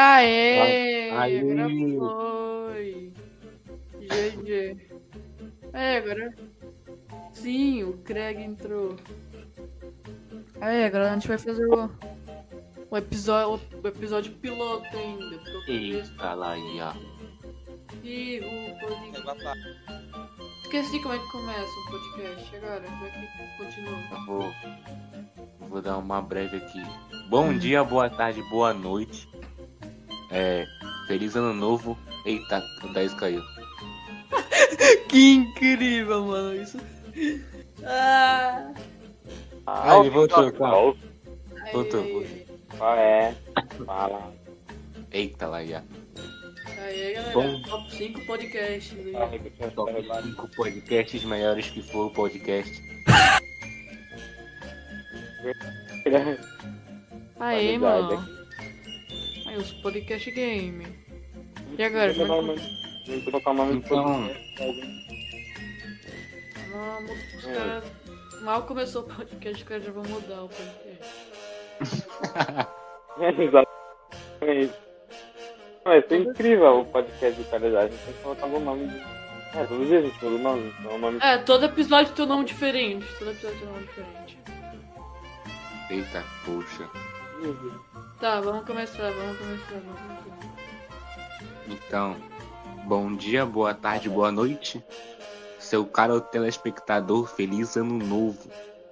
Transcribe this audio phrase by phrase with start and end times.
[0.00, 1.10] Aê!
[1.10, 1.40] Aê!
[1.40, 3.12] Agora foi!
[3.98, 4.76] GG.
[5.72, 6.34] É, agora.
[7.32, 8.94] Sim, o Craig entrou.
[10.60, 11.90] Aí, agora a gente vai fazer o,
[12.88, 15.40] o, episódio, o episódio piloto ainda.
[15.66, 16.92] Eita lá, ia.
[18.04, 19.58] E o podcast.
[20.62, 22.82] Esqueci como é que começa o podcast agora.
[22.82, 23.98] Como é que continua?
[24.12, 24.54] Eu vou,
[25.68, 26.82] vou dar uma breve aqui.
[27.28, 29.28] Bom dia, boa tarde, boa noite.
[30.30, 30.66] É,
[31.06, 31.98] feliz ano novo.
[32.24, 33.42] Eita, o 10 caiu.
[35.08, 36.78] Que incrível, mano, isso.
[37.84, 38.70] Ah,
[39.66, 40.50] Ah, ele voltou, aí.
[40.52, 40.96] Voltou,
[41.72, 42.24] voltou.
[42.76, 43.34] Qual é?
[43.86, 44.32] Fala.
[45.10, 45.82] Eita lá, ia.
[46.78, 47.62] Aí, galera, Bom.
[47.62, 48.92] top 5 podcasts
[49.56, 50.26] tinha Top falado.
[50.28, 52.82] 5 podcasts maiores que for o podcast.
[57.40, 57.80] Aí, Qualidade
[58.16, 58.37] mano.
[59.58, 60.86] Os podcast game.
[61.78, 62.62] E agora, Vou como é colocar o nome-
[63.06, 65.08] vou colocar o nome do Então- podcast.
[66.70, 67.54] Mano, os É.
[67.54, 67.84] caras.
[68.42, 72.04] Mal começou o podcast, os caras já vão mudar o podcast.
[73.20, 74.74] É, Exatamente.
[75.84, 77.86] Não, isso é incrível o podcast de qualidade.
[77.86, 78.96] A gente tem que colocar o nome de.
[79.58, 80.74] É, todo dia a gente muda o nome.
[80.78, 81.18] Então o nome.
[81.22, 83.06] É, todo episódio tem um nome diferente.
[83.18, 84.38] Todo episódio tem um nome diferente.
[85.90, 86.88] Eita, poxa.
[88.20, 90.48] Tá, vamos começar, vamos começar, vamos começar.
[91.68, 92.16] Então,
[92.84, 94.82] bom dia, boa tarde, boa noite.
[95.58, 98.50] Seu caro telespectador, feliz ano novo.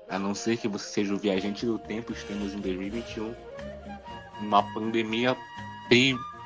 [0.08, 3.34] A não ser que você seja o viajante do tempo, estamos em 2021.
[4.40, 5.36] Uma pandemia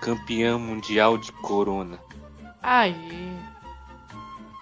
[0.01, 1.99] campeã mundial de corona.
[2.63, 3.37] Aí.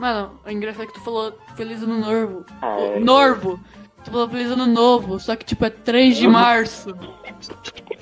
[0.01, 2.45] Mano, o engraçado é que tu falou Feliz Ano Novo.
[2.61, 3.01] Ah, é.
[3.01, 3.61] Norvo.
[4.09, 6.97] Tu falou Feliz Ano Novo, só que tipo é 3 de março.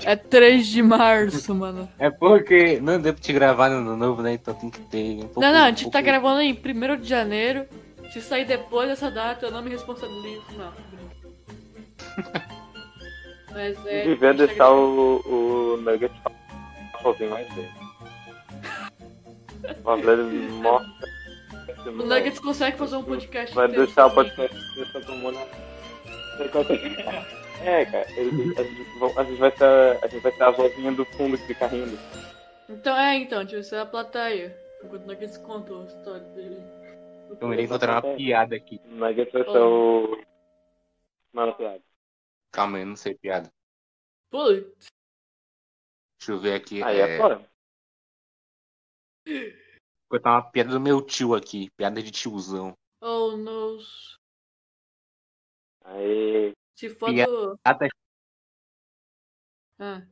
[0.04, 1.88] É 3 de março, mano.
[1.98, 4.34] É porque não deu pra te gravar no ano novo, né?
[4.34, 5.40] Então tem que ter um pouco.
[5.40, 7.66] Não, não, a um gente tá pouco- gravando em 1 de janeiro.
[8.12, 10.44] Se sair depois dessa data, eu não me responsabilizo.
[10.56, 10.72] Não.
[13.52, 14.04] Mas é.
[14.04, 16.14] Devia tá deixar o, o Nugget
[17.02, 17.72] sozinho mais vezes.
[19.84, 21.08] Uma vez ele mostra.
[21.84, 23.52] O Nuggets consegue fazer um podcast.
[23.52, 24.56] Vai deixar o podcast
[24.92, 25.38] todo mundo.
[27.64, 30.92] É, cara, ele- a, gente, a gente vai ter, a gente vai ter a vozinha
[30.92, 31.98] do fundo que fica rindo.
[32.68, 34.56] Então, é, então, deixa eu ser a plateia.
[34.84, 36.60] Enquanto o Nuggets conta a história dele.
[37.40, 38.80] Eu irei encontrar uma piada aqui.
[38.84, 40.22] O Nugget vai ser o.
[41.32, 41.82] Mano, piada.
[42.52, 43.50] Calma aí, eu não sei piada.
[44.30, 44.88] Putz,
[46.18, 46.82] Deixa eu ver aqui.
[46.82, 47.18] Aí é é...
[47.18, 47.38] fora.
[49.26, 51.70] Vou botar uma piada do meu tio aqui.
[51.76, 52.74] Piada de tiozão.
[53.00, 53.78] oh no.
[55.86, 56.52] Aí.
[56.76, 57.58] Se for do.
[57.58, 57.88] Piada-
[59.78, 60.02] Ah,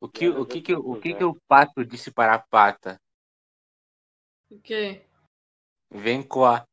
[0.00, 2.98] O que, o que, que, o que, que eu faço disse para a pata?
[4.50, 5.04] o quê?
[5.90, 6.64] Vem coar.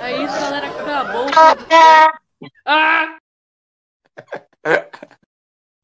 [0.00, 1.26] É isso, galera, acabou.
[1.26, 2.24] o podcast.
[2.64, 3.18] Ah!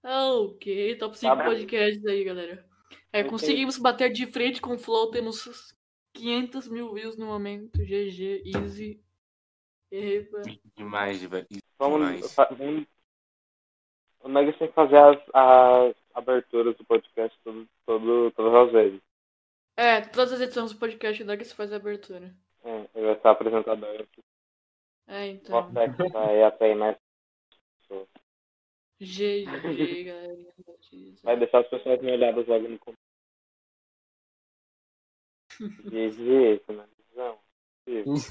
[0.02, 2.66] Ok, top 5 Tá podcasts aí, galera.
[3.12, 5.74] É, conseguimos bater de frente com o Flow, temos
[6.15, 7.78] 500 mil views no momento.
[7.78, 9.03] GG, easy.
[9.91, 10.43] Eba.
[10.76, 11.47] Demais, velho.
[11.78, 12.37] Vamos.
[14.21, 19.00] O Nugget tem que fazer as, as aberturas do podcast todo, todo, todas as vezes.
[19.76, 22.34] É, todas as edições do podcast que se faz a abertura.
[22.62, 24.06] É, ele vai ser apresentador.
[25.09, 25.62] É, então.
[25.62, 26.97] Mostra que vai atrair mais
[27.81, 28.09] pessoas.
[29.00, 30.54] GG, galera.
[31.22, 32.99] Vai deixar as pessoas me olhadas logo no começo.
[35.60, 36.62] GG.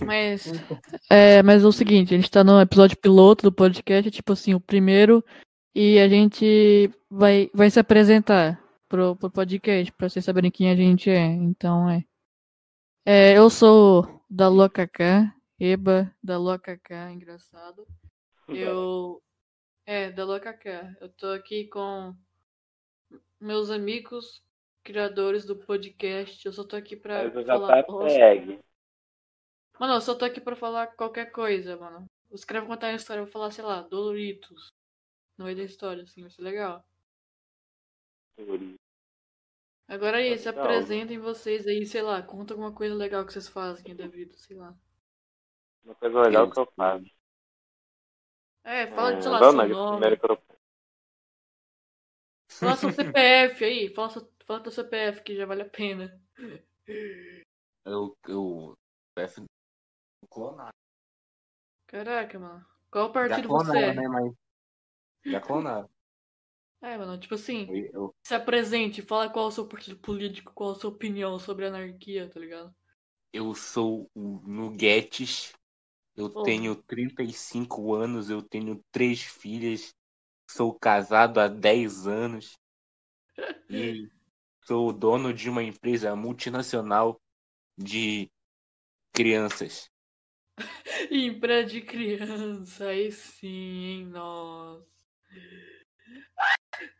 [0.06, 0.46] Mas,
[1.10, 4.54] é, mas é o seguinte, a gente tá no episódio piloto do podcast, tipo assim,
[4.54, 5.24] o primeiro,
[5.76, 10.76] e a gente vai, vai se apresentar pro, pro podcast, pra vocês saberem quem a
[10.76, 11.26] gente é.
[11.26, 12.04] Então, é.
[13.06, 17.86] é eu sou da Lua Kaká, Eba da Lua Kaká, engraçado.
[18.48, 19.22] Eu.
[19.86, 20.96] É, da Lua Kaká.
[21.02, 22.16] Eu tô aqui com
[23.40, 24.44] meus amigos
[24.90, 26.44] criadores do podcast.
[26.44, 27.94] Eu só tô aqui pra já falar tá.
[29.80, 32.06] Mano, eu só tô aqui pra falar qualquer coisa, mano.
[32.32, 34.74] Os caras vão contar uma história, eu vou falar, sei lá, Doloritos.
[35.38, 36.84] No meio da história, assim, vai ser legal.
[39.88, 43.48] Agora aí, Tá se apresentem vocês aí, sei lá, conta alguma coisa legal que vocês
[43.48, 44.76] fazem da vida, sei lá.
[45.84, 47.06] Uma coisa legal que eu faço.
[48.64, 49.92] É, fala de, sei lá, Não, seu nome.
[50.00, 50.60] primeiro que eu
[52.50, 56.20] Fala seu CPF aí, fala, seu, fala teu CPF que já vale a pena.
[57.86, 58.18] Eu.
[58.28, 58.74] eu
[59.16, 59.44] PF
[60.28, 60.74] clonado.
[61.86, 62.66] Caraca, mano.
[62.92, 63.94] Qual Já partido clonaram, você é?
[63.94, 64.08] né?
[64.08, 64.34] Mas
[65.32, 65.88] Já clonaram.
[66.82, 70.72] É, mano, tipo assim, Eu- se apresente, fala qual é o seu partido político, qual
[70.72, 72.74] é a sua opinião sobre anarquia, tá ligado?
[73.34, 75.52] Eu sou o Nuguetes.
[76.16, 76.46] Eu Porra.
[76.46, 79.90] tenho 35 anos, eu tenho três filhas,
[80.50, 82.54] sou casado há 10 anos
[83.70, 84.10] e
[84.70, 87.20] sou dono de uma empresa multinacional
[87.76, 88.30] de
[89.14, 89.90] crianças.
[91.12, 94.86] Empresa de criança, aí sim, hein, nossa.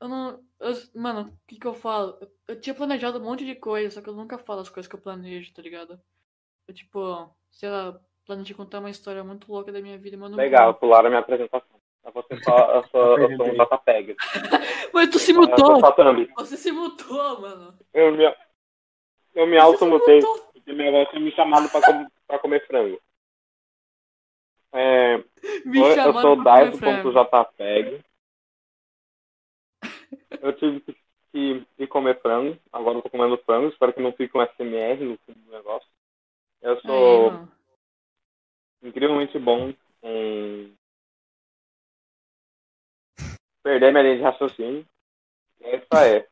[0.02, 0.44] Eu não.
[0.60, 2.18] eu- mano, o que que eu falo?
[2.22, 4.90] Eu, eu tinha planejado um monte de coisa, só que eu nunca falo as coisas
[4.90, 6.02] que eu planejo, tá ligado?
[6.68, 10.38] Eu, tipo, sei lá, planejei contar uma história muito louca da minha vida, não.
[10.38, 11.79] Legal, pularam a minha apresentação.
[12.10, 12.38] Eu vou eu
[13.20, 14.16] eu sou um JPEG.
[14.94, 15.82] Mas tu se Eu sou mutou!
[16.38, 17.78] Você se mutou, mano!
[17.94, 18.24] Eu me,
[19.36, 20.22] eu me Você automutei,
[20.54, 23.00] porque minha avó tinha me chamado pra, com, pra comer frango.
[24.72, 25.18] É,
[25.66, 26.44] Me eu chamaram sou.
[26.44, 28.04] Daido.jpeg.
[30.42, 30.94] Eu tive que,
[31.32, 32.58] que ir comer frango.
[32.72, 33.68] Agora eu tô comendo frango.
[33.68, 35.88] Espero que não fique um SMR no fim do negócio.
[36.62, 37.48] Eu sou
[38.82, 40.74] incrivelmente bom em
[43.64, 44.88] perder minha linha de raciocínio.
[45.62, 46.26] É isso aí.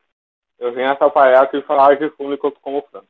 [0.58, 3.08] Eu venho atrapalhar aqui e falar de fundo enquanto como frango.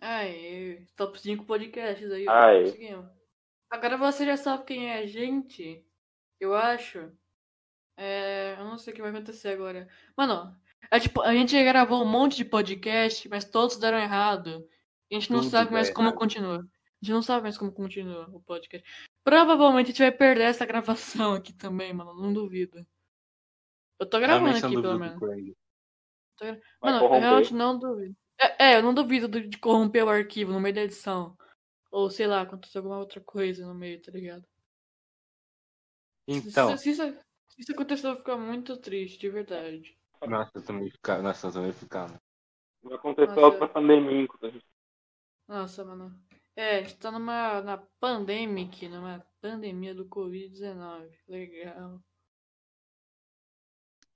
[0.00, 2.28] Aí, top 5 podcasts aí.
[2.28, 2.64] Aí.
[2.64, 3.06] Conseguimos.
[3.70, 5.84] Agora você já sabe quem é a gente,
[6.38, 7.10] eu acho.
[7.96, 9.88] É, eu não sei o que vai acontecer agora.
[10.16, 10.54] Mano,
[10.90, 14.68] é tipo, a gente gravou um monte de podcast, mas todos deram errado.
[15.10, 16.18] A gente não Tudo sabe mais como errado.
[16.18, 16.58] continua.
[16.58, 18.86] A gente não sabe mais como continua o podcast.
[19.24, 22.14] Provavelmente a gente vai perder essa gravação aqui também, mano.
[22.14, 22.86] Não duvido.
[23.98, 25.20] Eu tô gravando aqui, pelo menos.
[25.20, 28.14] Vai Mano, eu realmente não duvido.
[28.38, 31.36] É, é, eu não duvido do- de corromper o arquivo no meio da edição.
[31.90, 34.44] Ou sei lá, acontecer alguma outra coisa no meio, tá ligado?
[36.28, 37.02] Se- Então, Se, se isso,
[37.48, 39.96] se isso acontecer, eu vou ficar muito triste, de verdade.
[40.28, 41.22] nossa, eu também ficava.
[41.22, 42.20] Nossa, eu também ficava.
[42.82, 43.46] Vai acontecer Nossa.
[43.46, 44.66] outra pandemia gente
[45.48, 46.20] Nossa, mano.
[46.54, 51.10] É, a gente tá numa na pandemic, numa pandemia do Covid-19.
[51.28, 52.00] Legal.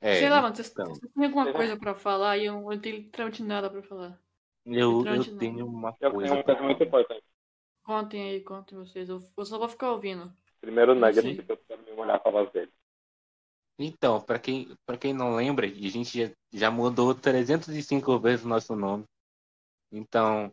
[0.01, 0.87] É, sei lá, mano, vocês então.
[0.87, 1.57] vocês têm alguma Será?
[1.57, 4.19] coisa pra falar e eu não tenho literalmente nada pra falar.
[4.65, 7.25] eu, eu tenho uma Eu tenho coisa uma pra coisa muito importante.
[7.83, 9.09] Contem aí, contem vocês.
[9.09, 10.33] Eu, eu só vou ficar ouvindo.
[10.61, 12.71] Primeiro Não nugget, porque eu quero me molhar com a voz dele.
[13.79, 18.49] Então, pra quem, pra quem não lembra, a gente já, já mudou 305 vezes o
[18.49, 19.05] nosso nome.
[19.91, 20.53] Então,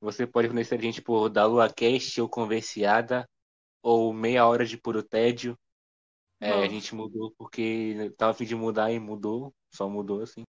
[0.00, 3.26] você pode conhecer a gente por Da Lua Cast ou Conversiada
[3.82, 5.56] ou Meia Hora de Puro Tédio.
[6.44, 9.54] É, a gente mudou porque tava a fim de mudar e mudou.
[9.70, 10.42] Só mudou assim.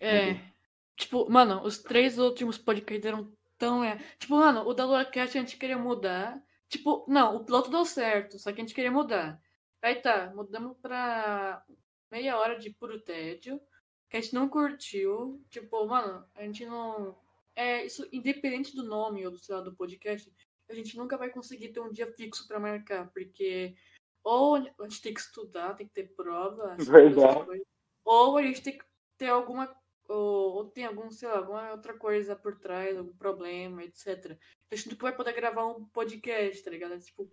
[0.00, 0.30] É.
[0.30, 0.52] Uhum.
[0.96, 3.84] Tipo, mano, os três últimos podcasts eram tão.
[3.84, 3.96] É...
[4.18, 6.42] Tipo, mano, o da LuaCast a gente queria mudar.
[6.68, 9.40] Tipo, não, o piloto deu certo, só que a gente queria mudar.
[9.80, 11.64] Aí tá, mudamos pra
[12.10, 13.60] meia hora de puro tédio,
[14.08, 15.44] que a gente não curtiu.
[15.50, 17.16] Tipo, mano, a gente não.
[17.54, 20.32] É, isso, independente do nome ou do, sei lá, do podcast,
[20.68, 23.74] a gente nunca vai conseguir ter um dia fixo pra marcar, porque
[24.22, 27.44] ou a gente tem que estudar, tem que ter prova, essas Verdade.
[27.44, 27.66] coisas,
[28.04, 28.84] ou a gente tem que
[29.16, 29.68] ter alguma
[30.08, 34.36] ou, ou tem algum, sei lá, alguma outra coisa por trás, algum problema, etc.
[34.70, 36.94] A gente nunca vai poder gravar um podcast, tá ligado?
[36.94, 37.30] É, Tipo,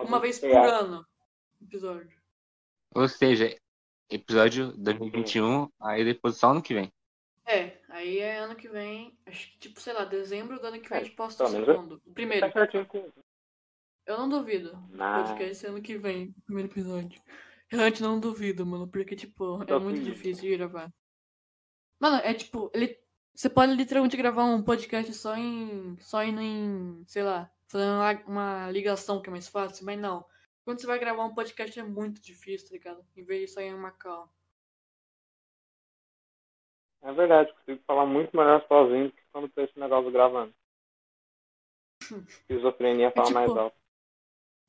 [0.00, 1.06] uma vez por ano,
[1.62, 2.18] episódio.
[2.94, 3.56] Ou seja,
[4.10, 6.92] episódio 2021, aí depois só ano que vem.
[7.44, 10.88] É, aí é ano que vem, acho que tipo, sei lá, dezembro do ano que
[10.88, 12.02] vem a gente posta o segundo.
[12.04, 12.46] O primeiro.
[12.46, 13.08] Tá certinho com
[14.06, 14.72] Eu não duvido.
[14.90, 15.24] Não.
[15.24, 17.20] Podcast ano que vem, primeiro episódio.
[17.68, 20.92] Realmente não duvido, mano, porque, tipo, é muito difícil de gravar.
[22.00, 22.96] Mano, é tipo, ele.
[23.34, 25.98] Você pode literalmente gravar um podcast só em.
[25.98, 27.02] Só indo em.
[27.06, 30.24] sei lá, fazendo uma- ligação que é mais fácil, mas não.
[30.64, 33.04] Quando você vai gravar um podcast é muito difícil, tá ligado?
[33.16, 34.30] Em vez de só ir em uma call.
[37.02, 40.54] É verdade, consigo falar muito melhor sozinho do que quando tô esse negócio gravando.
[42.28, 43.76] Esquizofrenia fala tipo- mais alto.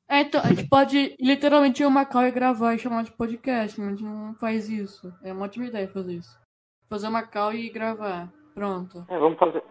[0.08, 3.78] É, então, a gente pode literalmente ir uma call e gravar e chamar de podcast,
[3.78, 5.12] mas a gente não faz isso.
[5.22, 6.40] É uma ótima ideia fazer isso.
[6.88, 8.32] Fazer uma call e gravar.
[8.54, 9.04] Pronto.
[9.08, 9.62] É, vamos fazer.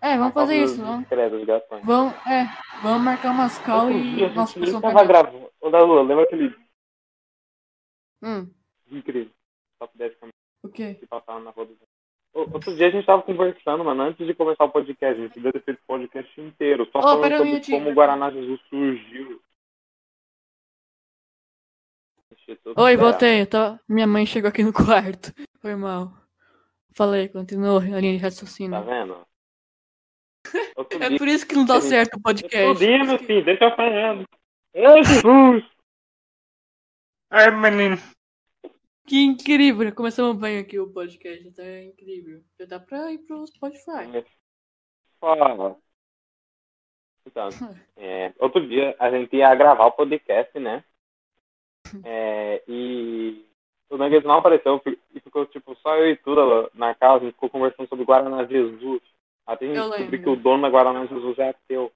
[0.00, 1.06] É, vamos fazer isso, Vamos.
[1.84, 2.46] Vamos, é,
[2.82, 4.34] vamos marcar umas call e.
[4.34, 5.50] Nossa, pessoal tava gravando.
[5.60, 6.54] Ô, da Lua, lembra aquele
[8.22, 8.50] Hum,
[8.90, 9.32] incrível?
[9.78, 10.28] Top 10 que
[10.62, 10.94] o quê?
[10.94, 11.76] que passava na rua do...
[12.38, 15.52] Outro dia a gente tava conversando, mano, antes de começar o podcast, a gente devia
[15.52, 17.78] ter feito o podcast inteiro, só Ô, falando um sobre minutinho.
[17.78, 19.40] como o Guaraná Jesus surgiu.
[22.76, 23.46] Oi, voltei.
[23.46, 25.32] tava- Minha mãe chegou aqui no quarto.
[25.62, 26.12] Foi mal.
[26.94, 28.84] Falei, continuou a linha de Tá raciocínio.
[28.84, 29.26] vendo?
[30.76, 32.84] Outro É por isso que não dá certo o podcast.
[32.84, 34.24] isso que- filho, deixa eu falando.
[34.74, 35.64] Ô, Jesus!
[37.30, 37.96] Ai, menino.
[39.06, 39.94] Que incrível!
[39.94, 42.42] Começamos bem aqui o podcast, tá incrível.
[42.58, 44.24] Já dá pra ir pro Spotify.
[45.20, 45.76] Fala.
[47.24, 47.48] Então,
[47.96, 50.84] é, outro dia a gente ia gravar o podcast, né?
[52.04, 53.46] É, e
[53.88, 54.82] o Nuggets não apareceu
[55.14, 58.44] e ficou tipo só eu e Tura na casa, a gente ficou conversando sobre Guaraná
[58.44, 59.00] Jesus.
[59.46, 61.92] Até a gente descobriu que o dono da Guaraná Jesus é ateu.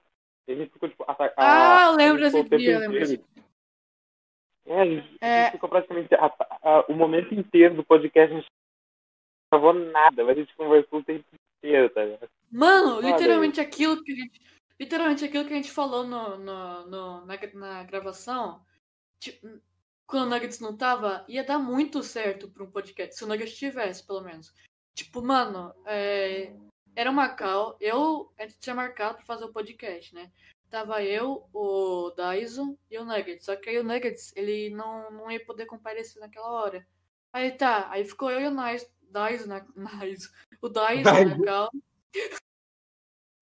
[0.47, 1.03] E a gente ficou tipo.
[1.05, 2.99] A, a, Ah, lembro desse dia, lembro
[4.71, 5.51] É, a gente, É.
[5.51, 8.47] ficou praticamente a- a- o momento inteiro do podcast, a gente
[9.51, 11.25] não gravou nada, mas a gente conversou o tempo
[11.57, 12.29] inteiro, tá ligado?
[12.49, 14.41] Mano, Olha literalmente aquilo que a gente.
[14.79, 18.61] Literalmente aquilo que a gente falou no, no, no- na, na gravação.
[19.19, 19.47] tipo,
[20.07, 23.15] quando o Nuggets não tava, ia dar muito certo pra um podcast.
[23.15, 24.53] Se o Nuggets tivesse, pelo menos.
[24.95, 26.51] Tipo, mano, é,
[26.95, 27.77] era uma call.
[27.79, 28.31] Eu.
[28.39, 30.31] A gente tinha marcado pra fazer o podcast, né?
[30.71, 33.45] Tava eu, o Daiso e o Nuggets.
[33.45, 36.87] Só que aí o Nuggets, ele não, não ia poder comparecer naquela hora.
[37.33, 39.65] Aí tá, aí ficou eu e o Nais- Daiso na.
[40.61, 41.43] O Daiso na Daiso.
[41.43, 41.69] call.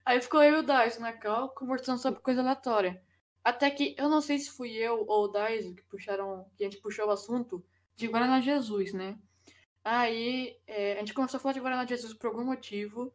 [0.06, 3.02] Aí ficou eu e o Daiso na cal conversando sobre coisa aleatória.
[3.44, 6.70] Até que eu não sei se fui eu ou o Daiso que puxaram, que a
[6.70, 7.64] gente puxou o assunto
[7.96, 9.18] de Guaraná Jesus, né?
[9.84, 13.14] Aí é, a gente começou a falar de Guaraná Jesus por algum motivo.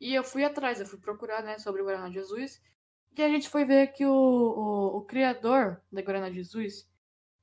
[0.00, 2.60] E eu fui atrás, eu fui procurar, né, sobre o Guaraná Jesus.
[3.16, 6.88] E a gente foi ver que o, o, o criador da Guaraná Jesus,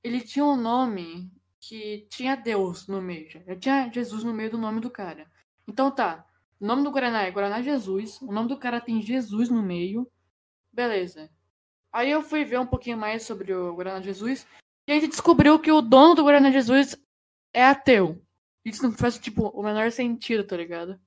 [0.04, 3.30] ele tinha um nome que tinha Deus no meio.
[3.30, 3.56] já.
[3.56, 5.30] Tinha Jesus no meio do nome do cara.
[5.68, 6.26] Então tá,
[6.60, 8.22] o nome do Guaraná é Guaraná Jesus.
[8.22, 10.10] O nome do cara tem Jesus no meio.
[10.72, 11.30] Beleza.
[11.92, 14.48] Aí eu fui ver um pouquinho mais sobre o Guaraná Jesus.
[14.88, 16.96] E a gente descobriu que o dono do Guaraná Jesus
[17.54, 18.22] é ateu.
[18.64, 21.00] Isso não faz, tipo, o menor sentido, tá ligado?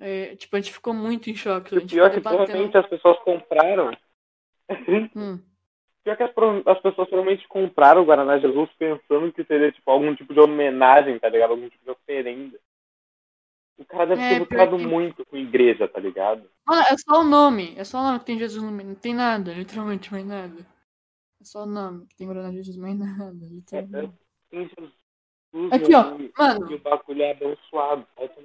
[0.00, 1.76] É, tipo, a gente ficou muito em choque.
[1.76, 3.90] O pior é que provavelmente as pessoas compraram.
[5.14, 5.38] Hum.
[6.02, 10.14] Pior que as, as pessoas provavelmente compraram o Guaraná Jesus pensando que seria tipo algum
[10.14, 11.50] tipo de homenagem, tá ligado?
[11.52, 12.58] Algum tipo de oferenda.
[13.78, 14.46] O cara deve É, ter
[14.78, 16.48] que- muito com igreja, tá ligado?
[16.66, 17.74] Mano, é só o nome.
[17.76, 18.88] É só o nome que tem Jesus no meio.
[18.90, 20.60] Não tem nada, literalmente, mais nada.
[21.40, 24.14] É só o nome que tem Guaraná Jesus, mais nada, literalmente.
[24.50, 24.92] Tem Jesus.
[25.72, 26.70] Aqui, ó, e- mano.
[26.70, 28.06] E o bagulho é abençoado.
[28.16, 28.44] Aí tu-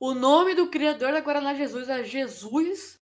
[0.00, 3.02] O nome do criador da Guaraná Jesus é Jesus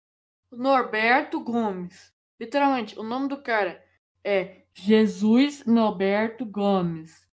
[0.51, 2.13] Norberto Gomes.
[2.39, 3.81] Literalmente, o nome do cara
[4.25, 7.29] é Jesus Norberto Gomes.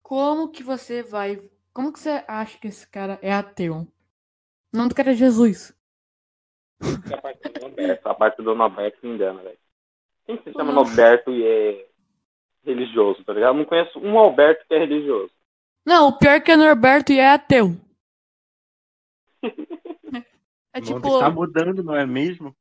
[0.00, 1.42] Como que você vai.
[1.72, 3.88] Como que você acha que esse cara é ateu?
[4.72, 5.76] O nome do cara é Jesus.
[6.80, 9.58] A parte do Norberto, a parte do Norberto me engana, velho.
[10.24, 10.72] Quem se chama.
[10.72, 11.86] Norberto e é
[12.64, 13.54] religioso, tá ligado?
[13.54, 15.32] Eu não conheço um Alberto que é religioso.
[15.84, 17.76] Não, o pior é que é Norberto e é ateu.
[20.72, 21.06] É tipo.
[21.06, 22.54] está mudando, não é mesmo?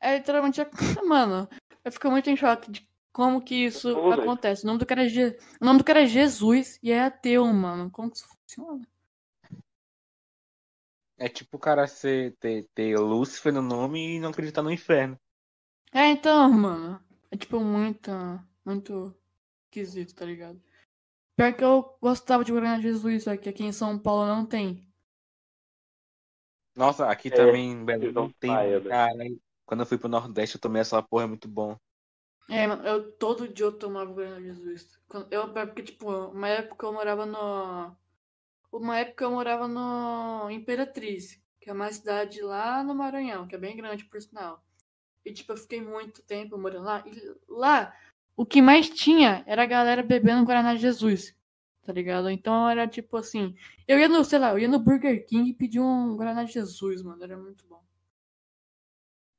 [0.00, 0.60] É literalmente.
[0.60, 0.68] a-
[1.06, 1.48] Mano,
[1.84, 4.22] eu fico muito em choque de como que isso Ô, velho.
[4.22, 4.64] acontece.
[4.64, 7.46] O nome do cara é, Je- o nome do cara é Jesus e é ateu,
[7.46, 7.90] mano.
[7.90, 8.86] Como que isso funciona?
[11.16, 15.18] É tipo o cara ser, ter, ter Lúcifer no nome e não acreditar no inferno.
[15.92, 17.00] É, então, mano.
[17.30, 18.10] É tipo muito.
[18.64, 19.14] Muito
[19.66, 20.60] esquisito, tá ligado?
[21.36, 24.86] Pior que eu gostava de Guaraná Jesus, só que aqui em São Paulo não tem.
[26.76, 28.50] Nossa, aqui É, também em eles não tem.
[28.50, 28.90] saem, né?
[28.90, 29.14] Cara,
[29.66, 31.76] quando eu fui pro Nordeste, eu tomei essa porra, é muito bom.
[32.48, 34.88] É, mano, eu todo dia eu tomava Guaraná Jesus.
[35.30, 37.96] Eu, porque, tipo, uma época eu morava no.
[38.72, 43.58] Uma época eu morava no Imperatriz, que é uma cidade lá no Maranhão, que é
[43.58, 44.62] bem grande, por sinal.
[45.24, 47.04] E, tipo, eu fiquei muito tempo morando lá.
[47.06, 47.94] E lá,
[48.36, 51.34] o que mais tinha era a galera bebendo Guaraná Jesus,
[51.84, 52.30] tá ligado?
[52.30, 53.54] Então era tipo assim.
[53.86, 57.02] Eu ia no, sei lá, eu ia no Burger King e pedi um Guaraná Jesus,
[57.02, 57.22] mano.
[57.22, 57.82] Era muito bom.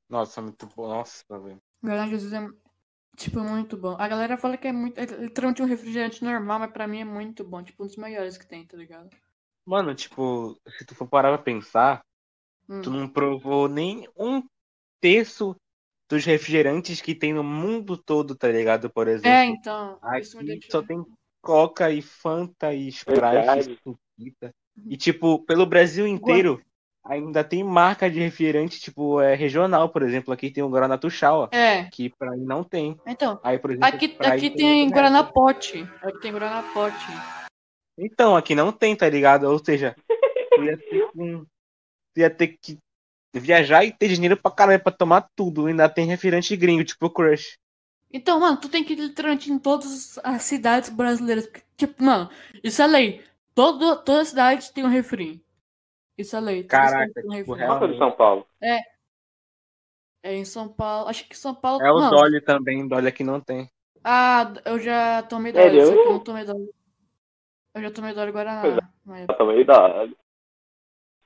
[0.08, 0.88] Nossa, muito bom.
[0.88, 1.60] Nossa, velho.
[1.82, 2.46] Guaraná Jesus é,
[3.16, 3.96] tipo, muito bom.
[3.98, 4.98] A galera fala que é muito.
[4.98, 7.62] É literalmente um refrigerante normal, mas pra mim é muito bom.
[7.62, 9.10] Tipo, um dos melhores que tem, tá ligado?
[9.64, 12.04] Mano, tipo, se tu for parar pra pensar,
[12.68, 12.82] Hum.
[12.82, 14.42] tu não provou nem um
[15.00, 15.56] terço
[16.08, 18.88] dos refrigerantes que tem no mundo todo, tá ligado?
[18.90, 19.28] Por exemplo.
[19.28, 19.98] É, então.
[20.20, 20.70] Isso me Aqui deixa.
[20.70, 21.04] só tem
[21.46, 23.78] Coca e Fanta e Sprite
[24.88, 26.60] e tipo, pelo Brasil inteiro,
[27.04, 30.34] ainda tem marca de refrigerante, tipo, é, regional, por exemplo.
[30.34, 32.98] Aqui tem o Guaraná Tuxaua, É, que pra aí não tem.
[33.06, 33.38] então.
[33.42, 35.22] Aí, por exemplo, Aqui, aqui tem outro Guaraná.
[35.24, 35.88] Pote.
[36.02, 37.06] Aqui tem Guaraná Pote.
[37.98, 39.44] Então, aqui não tem, tá ligado?
[39.44, 39.94] Ou seja,
[40.54, 41.46] tu ia ter, que-
[42.20, 42.78] ia ter que
[43.34, 45.66] viajar e ter dinheiro pra caralho pra tomar tudo.
[45.66, 47.56] Ainda tem refrigerante gringo, tipo Crush.
[48.12, 51.46] Então, mano, tu tem que ir literalmente em todas as cidades brasileiras.
[51.46, 52.30] porque, Tipo, mano,
[52.64, 53.24] isso é lei.
[53.54, 55.44] Todo, toda cidade tem um refri.
[56.16, 56.62] Isso é lei.
[56.62, 57.56] toda Caraca, um tipo,
[57.88, 58.46] de São Paulo?
[58.62, 61.08] É em São Paulo.
[61.08, 61.82] Acho que São Paulo.
[61.84, 63.70] É o não, Dolly também, Dolly aqui não tem.
[64.02, 65.80] Ah, eu já tomei Sério?
[65.82, 66.70] Dolly, só que eu não tomei Dolly.
[67.74, 68.62] Eu já tomei Dolly Guaraná.
[69.08, 69.22] É.
[69.24, 70.08] Eu também dá.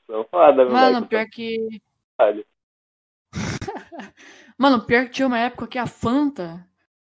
[0.07, 1.09] Sou foda, Mano, moleque.
[1.09, 1.83] pior que.
[4.59, 6.67] Mano, pior que tinha uma época que a Fanta,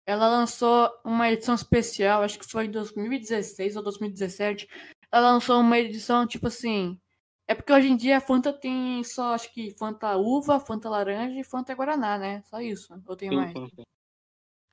[0.06, 4.68] ela lançou uma edição especial, acho que foi em 2016 ou 2017.
[5.12, 7.00] Ela lançou uma edição, tipo assim.
[7.48, 11.40] É porque hoje em dia a Fanta tem só, acho que Fanta uva, Fanta laranja
[11.40, 12.42] e Fanta guaraná, né?
[12.50, 12.94] Só isso.
[13.06, 13.52] Ou tem Sim, mais?
[13.52, 13.84] sim, sim.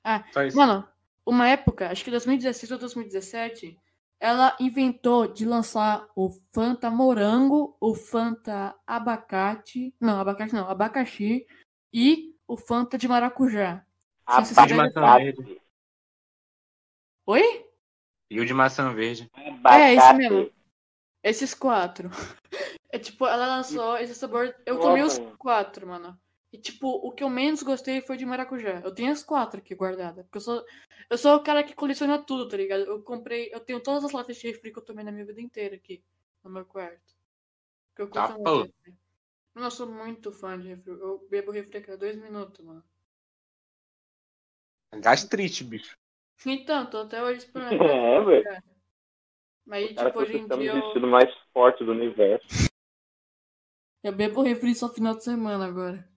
[0.03, 0.23] Ah.
[0.53, 0.87] Mano,
[1.25, 3.77] uma época, acho que 2016 ou 2017,
[4.19, 11.45] ela inventou de lançar o Fanta morango, o Fanta abacate, não, abacate não, abacaxi
[11.93, 13.85] e o Fanta de maracujá.
[14.35, 14.73] Sim, sim, sim.
[14.79, 15.61] Abacate.
[17.25, 17.65] Oi?
[18.29, 19.29] E o de maçã verde.
[19.35, 20.17] É, isso Abacate.
[20.17, 20.51] mesmo.
[21.23, 22.09] Esses quatro.
[22.93, 24.53] É tipo, ela lançou esse sabor.
[24.65, 26.19] Eu tomei os quatro, mano.
[26.51, 28.81] E tipo, o que eu menos gostei foi de maracujá.
[28.83, 30.25] Eu tenho as quatro aqui guardadas.
[30.25, 30.65] Porque eu sou.
[31.09, 32.81] Eu sou o cara que coleciona tudo, tá ligado?
[32.81, 33.49] Eu comprei.
[33.53, 36.03] Eu tenho todas as latas de refri que eu tomei na minha vida inteira aqui.
[36.43, 37.15] No meu quarto.
[37.95, 38.55] Porque eu Tá, curto pô.
[38.57, 38.97] muito refri.
[39.55, 40.91] Eu sou muito fã de refri.
[40.91, 42.83] Eu bebo refri a cada dois minutos, mano.
[44.95, 45.95] Gastrite, bicho.
[46.45, 47.71] Então, tô até hoje esperando.
[47.81, 48.63] É, velho.
[49.65, 52.47] Mas, O cara tipo, hoje em dia eu, vestido mais forte do universo.
[54.03, 56.09] eu bebo refri só final de semana agora.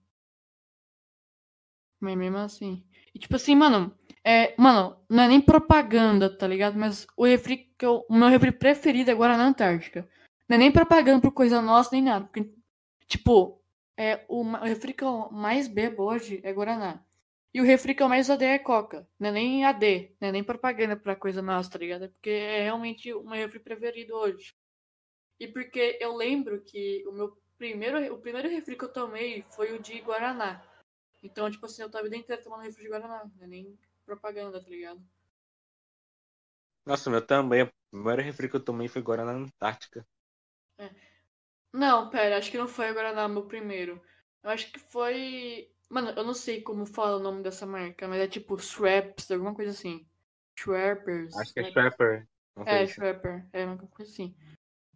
[2.01, 2.83] Mas mesmo assim.
[3.13, 6.77] E tipo assim, mano, é, mano, não é nem propaganda, tá ligado?
[6.77, 10.09] Mas o refri que eu, o meu refri preferido é Guaraná Antártica.
[10.49, 12.25] Não é nem propaganda por coisa nossa, nem nada.
[12.25, 12.51] Porque,
[13.07, 13.61] tipo,
[13.97, 17.04] é, o, o refri que eu mais bebo hoje é Guaraná.
[17.55, 19.07] E o refri que eu mais odeio é Coca.
[19.17, 22.03] Não é nem AD, não é nem propaganda pra coisa nossa, tá ligado?
[22.03, 24.53] É porque é realmente o meu refri preferido hoje.
[25.39, 29.73] E porque eu lembro que o meu primeiro, o primeiro refri que eu tomei foi
[29.73, 30.61] o de Guaraná.
[31.23, 33.23] Então, tipo assim, eu tava a vida inteira tomando refri de Guaraná.
[33.23, 35.01] Não é nem propaganda, tá ligado?
[36.85, 37.63] Nossa, meu também.
[37.63, 40.05] O primeiro refri que eu tomei foi na Antártica.
[41.71, 44.01] Não, pera, acho que não foi o Guaraná meu primeiro.
[44.43, 45.73] Eu acho que foi.
[45.89, 49.53] Mano, eu não sei como fala o nome dessa marca, mas é tipo Schweppes, alguma
[49.53, 50.05] coisa assim.
[50.57, 51.35] Schweppers.
[51.37, 51.71] Acho que é né?
[51.71, 53.45] Sei É, se- Schwepper.
[53.53, 54.35] É uma coisa assim.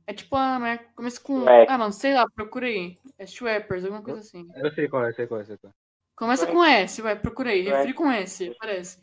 [0.07, 0.85] É tipo a marca.
[0.95, 1.45] Começa com.
[1.47, 2.97] Ah, mano, sei lá, procura aí.
[3.17, 4.49] É Schweppers, alguma coisa assim.
[4.55, 5.73] Eu sei qual é, sei qual é, sei qual é.
[6.15, 7.61] Começa com S, vai, procura aí.
[7.61, 8.99] Refri com S, parece.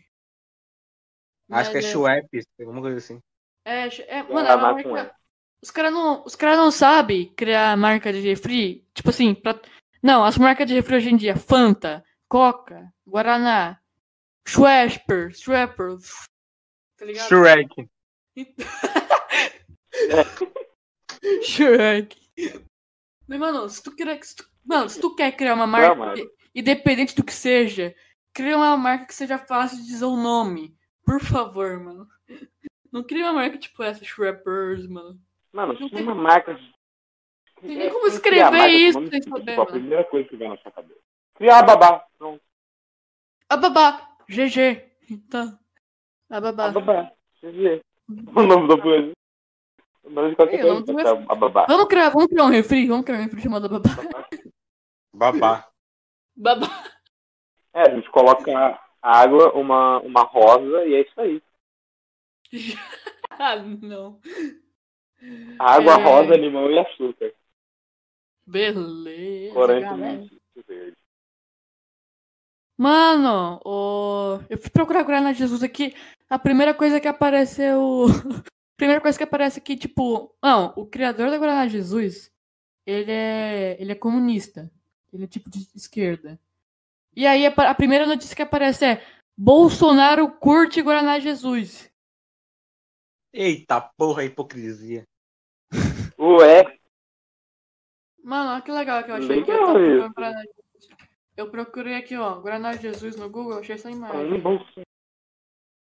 [1.51, 3.23] Acho que é Mas Schweppes, alguma coisa assim.
[3.65, 5.17] É, é, mano, é marca.
[5.63, 8.87] Os caras não, os cara não sabem criar marca de refri.
[8.95, 9.59] Tipo assim, pra...
[10.07, 13.79] não, as marcas de refri hoje em dia: Fanta, Coca, Guaraná,
[14.47, 15.97] Schwepper, Schwepper.
[16.97, 17.29] Tá ligado?
[17.29, 17.89] Shrek.
[21.43, 22.17] Shrek.
[23.29, 26.31] Mas, mano, se tu quer, se tu, mano, se tu quer criar uma marca, mano.
[26.55, 27.95] independente do que seja,
[28.33, 30.77] cria uma marca que seja fácil de dizer o nome.
[31.05, 32.07] Por favor, mano.
[32.93, 35.21] Não cria uma marca tipo essa, Shreppers, mano.
[35.53, 36.59] Mano, Não tinha tem- uma marca.
[37.67, 39.71] De- Tem nem É, como escrever isso sem tipo, saber, A mano.
[39.71, 41.01] primeira coisa que vem na sua cabeça.
[41.35, 42.05] Criar babá.
[42.19, 42.41] Pronto.
[43.49, 44.83] Ababá, GG.
[45.11, 45.59] Então,
[46.31, 46.71] ababá.
[46.71, 47.13] Babá.
[47.43, 47.83] GG.
[48.37, 49.13] O nome da coisa.
[50.05, 51.17] O nome de qualquer Ei, o nome coisa.
[51.17, 51.67] ser A babá.
[51.69, 53.91] Vamos criar, vamos criar um refri, vamos criar um refri chamado babá.
[55.13, 55.69] Babá.
[56.37, 56.67] Babá.
[57.75, 61.43] É, a gente coloca água, uma, uma rosa e é isso aí.
[63.31, 64.21] ah, não.
[65.59, 66.03] Água, É.
[66.05, 67.33] rosa, limão e açúcar.
[68.47, 69.55] Beleza,
[70.67, 70.97] verde.
[72.79, 74.39] Mano, o...
[74.51, 75.95] eu fui procurar Guaraná Jesus aqui.
[76.29, 78.07] A primeira coisa que apareceu.
[78.07, 78.45] a
[78.77, 80.35] primeira coisa que aparece aqui, tipo.
[80.43, 82.31] Não, o criador da Guaraná Jesus,
[82.87, 83.77] ele é.
[83.81, 84.71] Ele é comunista.
[85.13, 86.39] Ele é tipo de esquerda.
[87.15, 89.03] E aí a, a primeira notícia que aparece é
[89.37, 91.91] Bolsonaro curte Guaraná Jesus.
[93.33, 95.07] Eita porra, hipocrisia.
[96.19, 96.76] Ué,
[98.27, 102.73] Mano, olha que legal que eu achei Legal que eu, eu procurei aqui, ó, Guaraná
[102.73, 104.41] Jesus no Google, achei essa imagem.
[104.41, 104.83] bolsa.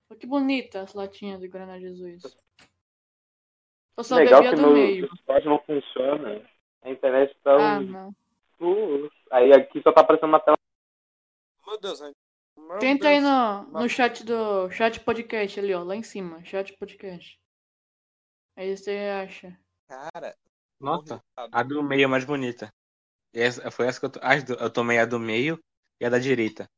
[0.10, 2.38] Olha que bonita as latinhas de Guaraná Jesus.
[3.98, 5.10] Eu só Legal bebia que do meu meio.
[5.46, 6.46] Não funciona.
[6.82, 7.84] A internet tá Ah, um...
[7.84, 8.10] não.
[8.60, 10.58] Uh, Aí aqui só tá aparecendo uma tela.
[11.66, 12.12] Meu Deus, né?
[12.58, 13.32] Meu Tenta aí Deus.
[13.32, 14.70] no, no Mas- chat do.
[14.72, 16.44] Chat podcast ali, ó, lá em cima.
[16.44, 17.40] Chat podcast.
[18.58, 19.58] Aí você acha.
[19.88, 20.36] Cara,
[20.80, 22.72] Nossa, a do meio é mais bonita.
[23.34, 24.20] E Essa, foi essa que eu, to...
[24.22, 25.60] ah, eu tomei a do meio
[26.00, 26.70] e a da direita.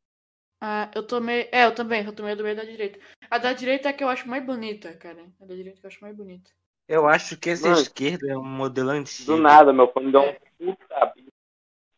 [0.62, 1.50] Ah, eu tomei.
[1.52, 3.00] É, eu também, eu tomei a do meio da direita.
[3.30, 5.24] A da direita é a que eu acho mais bonita, cara.
[5.40, 6.50] A da direita que eu acho mais bonita.
[6.88, 7.82] Eu acho que essa Mano.
[7.82, 9.34] esquerda é um modelo antigo.
[9.34, 10.40] Do nada, meu fone deu É.
[10.62, 11.32] um puta bicho.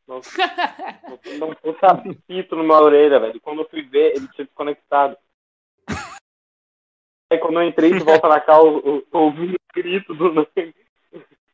[0.08, 1.88] Meu fone um puta
[2.28, 3.40] pito numa orelha, velho.
[3.40, 5.16] Quando eu fui ver, ele tinha desconectado.
[7.32, 10.34] Aí quando eu entrei de volta na cal, eu, eu ouvi um grito do.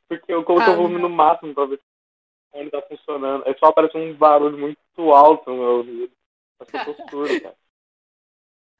[0.07, 3.43] Porque eu coloquei Ah, o volume no máximo pra ver se o fone tá funcionando.
[3.47, 4.77] Aí só aparece um barulho muito
[5.13, 6.11] alto no meu ouvido.
[6.59, 6.65] Tô
[7.09, 7.55] surdo, cara.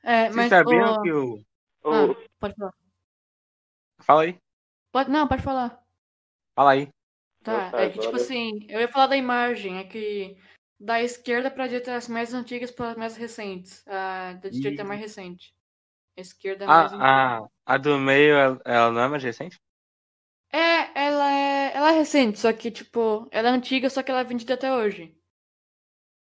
[0.03, 0.49] É, Vocês mas.
[0.49, 1.45] sabiam ô, que o.
[1.83, 2.73] Eu- Ah, pode falar.
[4.01, 4.37] Fala aí.
[4.91, 5.83] Pode, não, pode falar.
[6.55, 6.89] Fala aí.
[7.43, 10.35] Tá, é que tipo assim, eu ia falar da imagem, é que
[10.79, 13.87] da esquerda pra direita as mais antigas para as mais recentes.
[13.87, 15.53] A da direita é mais recente.
[16.17, 17.03] A esquerda é mais antiga.
[17.03, 19.59] A, a, a do meio, ela- ela não é mais recente?
[20.55, 24.21] É, ela é, ela é recente, só que tipo, ela é antiga, só que ela
[24.21, 25.13] é vendida até hoje.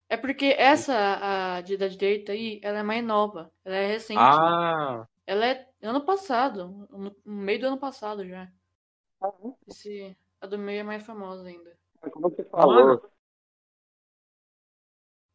[0.08, 4.20] É porque essa, a de da direita aí, ela é mais nova, ela é recente.
[4.20, 8.48] Ah, Ela é ano passado, no, meio do ano passado já.
[9.66, 11.76] Esse, a do meio é mais famosa ainda.
[12.12, 13.10] Como você falou?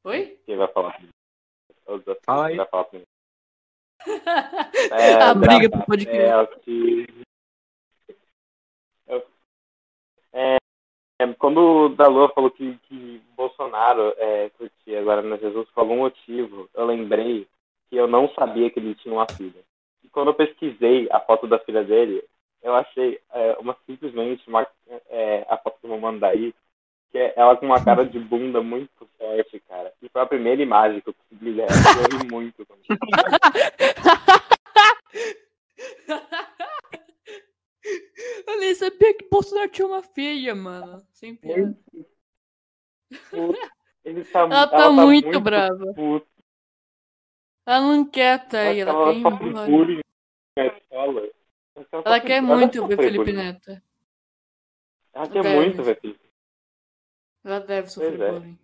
[0.05, 0.41] Oi?
[0.45, 2.21] Quem vai falar primeiro?
[2.23, 2.57] Fala quem aí.
[2.57, 3.09] vai falar primeiro.
[4.91, 6.53] É, a briga pro podcast.
[6.53, 7.25] É, que...
[10.35, 10.57] É,
[11.39, 16.69] quando o Dalua falou que, que Bolsonaro é, curtia agora na Jesus por algum motivo,
[16.73, 17.47] eu lembrei
[17.89, 19.63] que eu não sabia que ele tinha uma filha.
[20.03, 22.21] E quando eu pesquisei a foto da filha dele,
[22.61, 24.67] eu achei é, uma simplesmente uma,
[25.09, 26.53] é, a foto que eu vou mandar aí,
[27.11, 29.93] que é ela com uma cara de bunda muito forte, cara.
[30.01, 31.67] E foi a primeira imagem que eu consegui ler.
[31.69, 32.67] Eu ri muito.
[38.47, 41.05] Eu nem sabia que Bolsonaro tinha uma filha, mano.
[41.11, 41.77] Sem piada.
[44.03, 45.93] Ele tá, Ela tá muito brava.
[45.93, 46.25] puta.
[47.67, 49.99] Ela não quer tá aí, ela bullying
[50.57, 51.21] na escola.
[51.75, 53.33] Acho que Ela sofre- quer muito ver Felipe bullying.
[53.37, 53.81] Neto.
[55.13, 55.55] Ela quer Deve.
[55.55, 56.29] muito ver Felipe.
[57.43, 58.31] Ela deve sofrer Pois é.
[58.31, 58.59] bullying.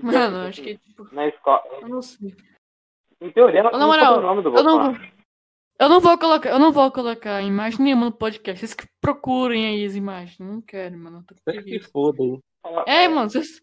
[0.00, 1.62] Mano, acho que, tipo, Na escola.
[1.80, 2.36] eu não sei.
[3.20, 4.98] Em teoria, ela Na tem o moral, sobrenome do Eu não, Bolsonaro.
[4.98, 5.17] vou-
[5.80, 8.60] eu não vou colocar, eu não vou colocar imagem nenhuma no podcast.
[8.60, 10.38] Vocês que procurem aí as imagens.
[10.38, 11.24] Não quero, mano.
[11.30, 11.80] eu Tô com que.
[12.62, 13.62] Fala- É, mano, vocês,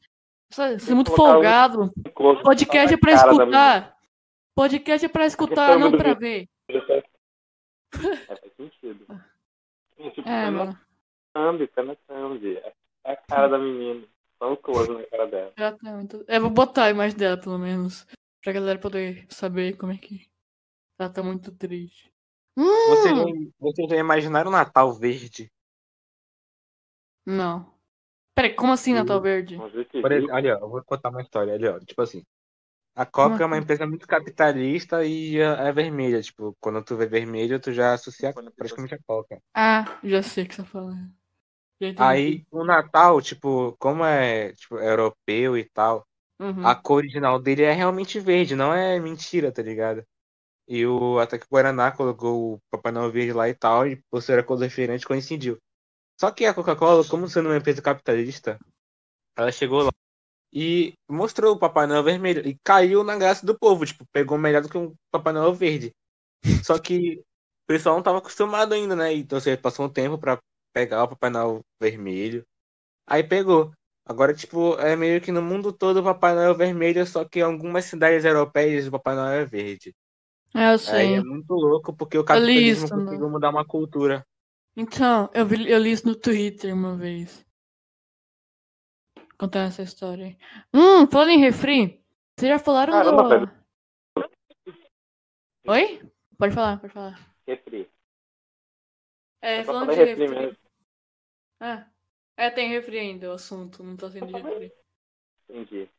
[0.52, 1.94] vocês são muito colocar um- folgado.
[2.16, 3.98] close Podcast é pra escutar.
[4.56, 6.48] Podcast é pra escutar, não pra ver.
[6.70, 7.04] menina.
[8.30, 9.06] É, faz sentido.
[10.14, 10.80] Tipo, É, tá na mano.
[11.34, 12.58] thumb, tá na thumb.
[12.58, 12.74] É
[13.12, 14.06] a cara da menina.
[14.38, 15.54] Só um close na cara dela.
[15.58, 16.24] Exatamente.
[16.28, 18.06] Eu vou botar a imagem dela, pelo menos.
[18.44, 20.28] Pra galera poder saber como é que.
[20.98, 22.12] Ela tá muito triste.
[22.58, 23.26] Hum, Vocês, já-
[23.60, 25.52] vocês já imaginaram o Natal verde?
[27.26, 27.74] Não.
[28.36, 29.58] Peraí, como assim Natal Verde?
[30.02, 32.24] Por exemplo, ó, eu vou contar uma história, olha, ó, tipo assim.
[32.96, 33.64] A Coca é uma Uhum.
[33.64, 36.22] empresa muito capitalista e é vermelha.
[36.22, 39.42] Tipo, quando tu vê vermelho, tu já associa praticamente a Coca.
[39.54, 41.14] Ah, já sei o que você tá falando.
[41.98, 46.06] Aí, o Natal, tipo, como é, tipo, é europeu e tal,
[46.40, 46.64] Uhum.
[46.66, 50.06] a cor original dele é realmente verde, não é mentira, tá ligado?
[50.68, 54.40] E o Ataque Guaraná colocou o Papai Noel verde lá e tal, e por ser
[54.40, 55.58] a cor diferente, coincidiu.
[56.20, 58.60] Só que a Coca-Cola, como sendo uma empresa capitalista,
[59.38, 59.92] ela chegou lá
[60.54, 64.62] e mostrou o Papai Noel vermelho e caiu na graça do povo, tipo, pegou melhor
[64.62, 65.92] do que um Papai Noel verde.
[66.66, 69.14] Só que o pessoal não tava acostumado ainda, né?
[69.14, 70.40] Então você passou um tempo pra
[70.74, 72.46] pegar o Papai Noel vermelho.
[73.08, 73.74] Aí pegou.
[74.06, 77.40] Agora, tipo, é meio que no mundo todo o Papai Noel é vermelho, só que
[77.40, 79.96] em algumas cidades europeias o Papai Noel é verde.
[80.56, 81.16] É, eu Aí sei.
[81.16, 83.04] é muito louco porque o li capitalismo isso, né?
[83.04, 84.26] conseguiu mudar uma cultura.
[84.78, 87.46] Então, eu, vi, eu li isso no Twitter uma vez.
[89.38, 90.38] Contando essa história aí.
[90.74, 92.02] Hum, falando em refri,
[92.38, 93.30] vocês já falaram Caramba, do...
[93.30, 93.66] velho.
[95.68, 96.02] Oi?
[96.38, 97.36] Pode falar, pode falar.
[97.46, 97.90] Refri.
[99.42, 100.40] É, Eu falando de refri refri.
[100.40, 100.58] mesmo.
[101.60, 101.88] Ah,
[102.38, 104.72] é, tem refri ainda, o assunto, não tá sendo de refri.
[105.50, 105.90] Entendi.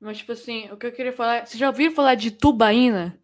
[0.00, 1.46] Mas, tipo assim, o que eu queria falar...
[1.46, 3.20] Vocês já ouviram falar de tubaína?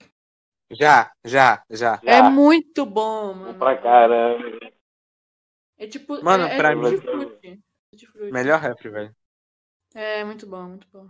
[0.70, 2.00] Já, já, já.
[2.04, 2.31] É Já.
[2.31, 3.59] muito bom, mano.
[3.59, 4.70] pra caramba.
[5.78, 6.22] É tipo...
[6.22, 7.61] Mano, é, é pra mim- frutti.
[7.90, 8.33] Tutti frutti.
[8.33, 9.14] Melhor rap, velho.
[9.94, 11.09] É, muito bom, muito bom.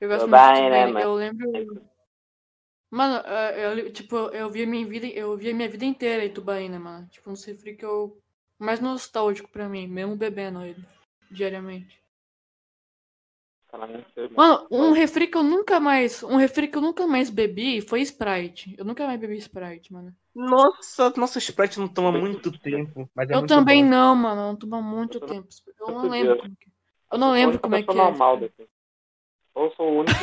[0.00, 0.92] Eu gosto Tubaína, muito de Tubaína.
[0.92, 1.00] mano.
[1.00, 1.88] Eu lembro.
[2.90, 6.24] Mano, eh, eu, tipo, eu vi a minha vida, eu vi a minha vida inteira
[6.24, 7.06] em Tubaína, mano.
[7.08, 8.18] Tipo, um refri que eu.
[8.58, 10.84] Mais nostálgico pra mim, mesmo bebendo ele
[11.30, 12.02] diariamente.
[13.70, 16.22] Você- Mano, um refri que eu nunca mais.
[16.22, 18.74] Um refri que eu nunca mais bebi foi Sprite.
[18.78, 20.14] Eu nunca mais bebi Sprite, mano.
[20.34, 23.08] Nossa, nosso Sprite não toma muito tempo.
[23.14, 23.90] Mas é eu muito também bom.
[23.90, 24.40] não, mano.
[24.48, 25.48] Não toma muito Eu tempo.
[25.78, 26.68] Eu eu não lembro como que.
[27.12, 27.94] Eu não lembro como é que é.
[27.94, 28.66] normal daqui.
[29.54, 30.14] Ou sou o único.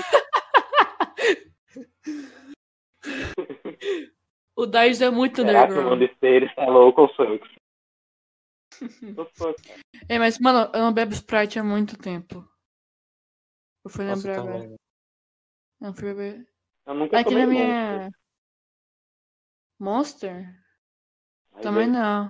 [4.58, 6.00] O Dice é muito Será que o underground.
[6.00, 7.60] mundo inteiro está louco ou eu?
[9.18, 9.80] Eu cara.
[10.08, 12.48] É, mas, mano, eu não bebo Sprite há muito tempo.
[13.86, 14.64] Eu fui Nossa, lembrar também.
[14.64, 14.76] agora.
[15.82, 16.48] Eu fui beber.
[16.88, 18.10] Eu nunca Aqui na minha.
[19.80, 20.56] Monster?
[21.54, 22.30] Aí Também eu- não.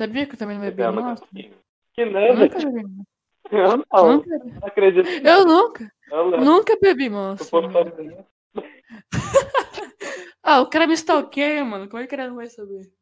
[0.00, 1.28] Sabia que eu também não bebi eu Monster?
[1.28, 1.54] consegui.
[1.94, 3.04] Que Eu não, nunca bebi.
[3.52, 4.16] Eu não.
[4.16, 5.08] Nunca- Não acredito.
[5.08, 7.46] Eu nunca, Eu nunca bebi Monster.
[7.46, 8.26] isso,
[10.42, 11.88] Ah, o cara me stalkeia, mano.
[11.88, 12.92] Como é que ele não vai saber?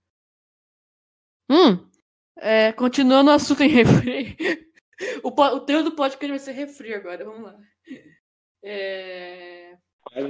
[1.50, 1.88] Hum.
[2.36, 4.36] É, continuando o assunto em refri.
[5.24, 7.24] O, po- o tema do podcast vai ser refri agora.
[7.24, 7.58] Vamos lá.
[8.62, 9.76] É,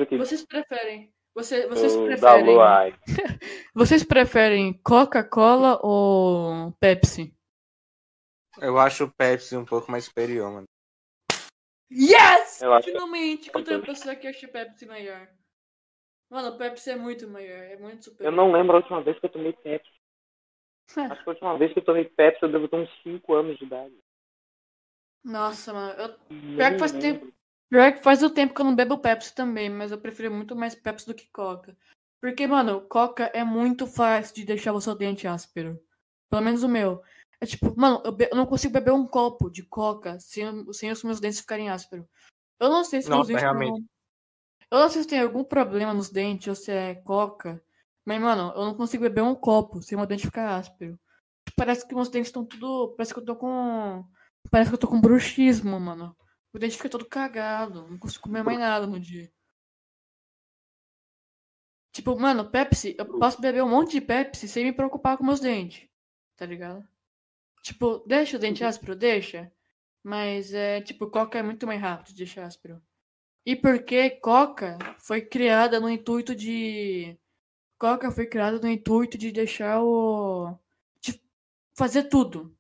[0.09, 1.13] que vocês preferem.
[1.35, 2.57] Você, vocês preferem.
[3.75, 7.35] Vocês preferem Coca-Cola ou Pepsi?
[8.61, 10.67] Eu acho o Pepsi um pouco mais superior, mano.
[11.91, 12.61] Yes!
[12.61, 15.27] Eu acho- Finalmente, encontrei uma pessoa que acha Pepsi maior.
[16.31, 18.31] Mano, o Pepsi é muito maior, é muito superior.
[18.33, 19.91] Eu não lembro a última vez que eu tomei Pepsi.
[20.97, 23.59] Acho que a última vez que eu tomei Pepsi eu devo ter uns 5 anos
[23.59, 23.99] de idade.
[25.25, 25.99] Nossa, mano.
[26.01, 26.19] Eu,
[26.57, 27.21] Pior que faz lembro.
[27.21, 27.35] tempo.
[27.73, 30.55] Pior que faz o tempo que eu não bebo Pepsi também, mas eu prefiro muito
[30.55, 31.75] mais Pepsi do que Coca.
[32.21, 35.81] Porque, mano, Coca é muito fácil de deixar o seu dente áspero.
[36.29, 37.03] Pelo menos o meu.
[37.41, 41.03] É tipo, mano, eu, eu não consigo beber um copo de Coca sem, sem os
[41.03, 42.05] meus dentes ficarem ásperos.
[42.61, 43.87] Eu não sei se meus Nossa, dentes realmente.
[44.71, 47.65] Eu não sei se tem algum problema nos dentes ou se é Coca.
[48.05, 51.01] Mas, mano, eu não consigo beber um copo sem meu dente ficar áspero.
[51.57, 52.95] Parece que meus dentes estão tudo.
[52.99, 54.05] Parece que eu tô com.
[54.51, 56.15] Parece que eu tô com bruxismo, mano.
[56.53, 57.89] O dente fica todo cagado.
[57.89, 59.33] Não consigo comer mais nada no dia.
[61.93, 65.41] Tipo, mano, Pepsi, eu posso beber um monte de Pepsi sem me preocupar com meus
[65.41, 65.87] dentes.
[66.37, 66.87] Tá ligado?
[67.63, 69.53] Tipo, deixa o dente áspero, deixa.
[70.03, 72.83] Mas é, tipo, Coca é muito mais rápido de deixar áspero.
[73.45, 77.17] E porque Coca foi criada no intuito de.
[77.79, 80.57] Coca foi criada no intuito de deixar o.
[81.01, 81.21] de
[81.77, 82.57] fazer tudo.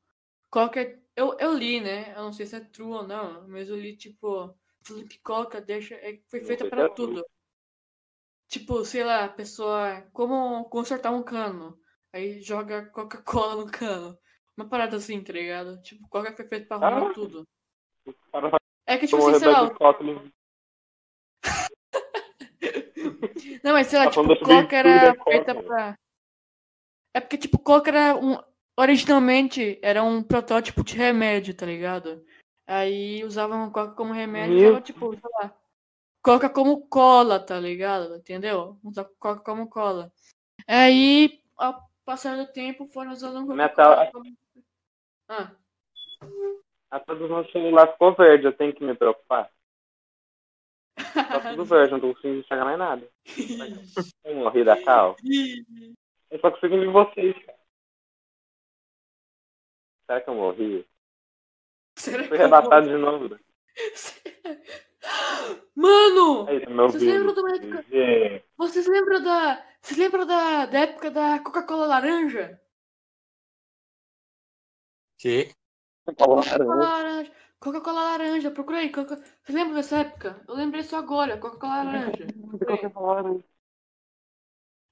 [0.50, 1.02] Coca.
[1.14, 2.12] Eu, eu li, né?
[2.16, 4.55] Eu não sei se é true ou não, mas eu li, tipo,
[5.09, 5.94] que Coca deixa.
[5.96, 7.25] é- foi feita pra é tudo.
[8.48, 10.03] Tipo, sei lá, a pessoa.
[10.12, 11.79] Como consertar um cano.
[12.12, 14.18] Aí joga Coca-Cola no cano.
[14.57, 15.81] Uma parada assim, tá ligado?
[15.83, 17.14] Tipo, Coca foi feita pra arrumar Ah.
[17.14, 17.46] tudo.
[18.31, 18.51] Cara
[18.87, 19.70] É que, tipo assim, sei lá,
[23.64, 25.96] Não, mas sei lá, Tá tipo, Coca era aventura feita pra.
[27.14, 28.38] É porque, tipo, Coca era um.
[28.83, 32.27] Originalmente era um protótipo de remédio, tá ligado?
[32.66, 35.55] Aí usavam Coca como remédio, Meu usava, tipo, sei lá.
[36.21, 38.16] Coca como cola, tá ligado?
[38.16, 38.77] Entendeu?
[38.83, 40.11] Usava Coca como cola.
[40.66, 44.37] Aí, ao passar do tempo, foram usando Metal- Coca-Cola como.
[45.29, 45.53] Ah.
[46.90, 49.49] A todo meu celular ficou verde, eu tenho que me preocupar.
[51.14, 53.09] Tá tudo verde, não tô conseguindo enxergar mais nada.
[54.25, 55.16] Eu morri da cal.
[56.31, 57.62] Eu só consigo ver vocês, cara.
[60.12, 60.87] Será que eu morri?
[61.96, 63.29] Será que Fui eu arrebatado de novo.
[63.31, 63.38] né?
[65.75, 66.46] Mano!
[66.48, 67.35] Aí, meu Vocês lembram
[67.88, 69.66] Gente, Vocês lembram da.
[69.81, 72.61] Vocês lembram da, da época da Coca-Cola laranja?
[75.16, 75.51] Que?
[76.05, 77.33] Coca-Cola laranja.
[77.59, 78.92] Coca-Cola laranja, procura aí.
[78.92, 79.16] Coca...
[79.16, 80.44] Vocês lembram dessa época?
[80.46, 82.27] Eu lembrei só agora, Coca-Cola laranja.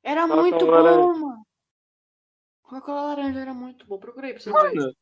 [0.02, 0.96] Era Coca-Cola muito laranja.
[0.96, 1.46] bom, mano.
[2.62, 3.98] Coca-Cola laranja era muito bom.
[3.98, 4.96] Procurei pra vocês verem.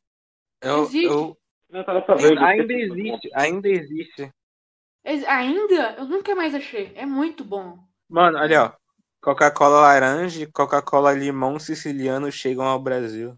[0.63, 1.03] Eu, Existe.
[1.03, 1.39] eu,
[2.39, 4.33] ainda existe, ainda existe.
[5.05, 5.97] Ex- Ainda?
[5.99, 6.93] Eu nunca mais achei.
[6.95, 7.79] É muito bom.
[8.11, 8.73] Mano, olha, ó.
[9.23, 13.35] Coca-Cola laranja e Coca-Cola limão siciliano chegam ao Brasil.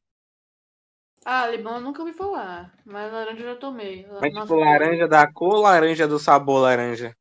[1.25, 2.75] Ah, limão eu nunca ouvi falar.
[2.85, 4.07] Mas laranja eu já tomei.
[4.21, 7.15] Mas Nossa, tipo, laranja da cor ou laranja do sabor laranja?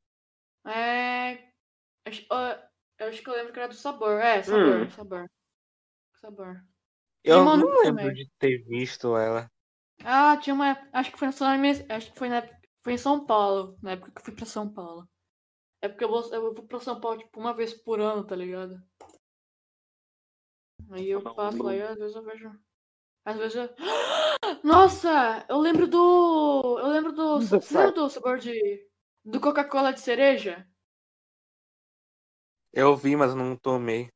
[0.65, 1.49] É.
[2.99, 4.19] Eu acho que eu lembro que era do sabor.
[4.21, 4.91] É, sabor, Hum.
[4.91, 5.29] sabor.
[6.21, 6.65] Sabor.
[7.23, 8.13] Eu Limão não não lembro também.
[8.13, 9.49] de ter visto ela.
[10.03, 10.77] Ah, tinha uma.
[10.93, 12.41] Acho que foi só na minha- Acho que foi, na...
[12.83, 15.07] foi em São Paulo, na época que eu fui pra São Paulo.
[15.81, 18.35] É porque eu vou, eu vou pra São Paulo, tipo, uma vez por ano, tá
[18.35, 18.81] ligado?
[20.91, 22.59] Aí eu passo lá e às vezes eu vejo.
[23.25, 23.69] Às vezes eu.
[24.63, 25.45] Nossa!
[25.49, 26.79] Eu lembro do.
[26.79, 27.41] Eu lembro do.
[27.41, 28.87] Você lembra do sabor de.
[29.23, 30.67] Do Coca-Cola de cereja?
[32.73, 34.09] Eu vi, mas não tomei.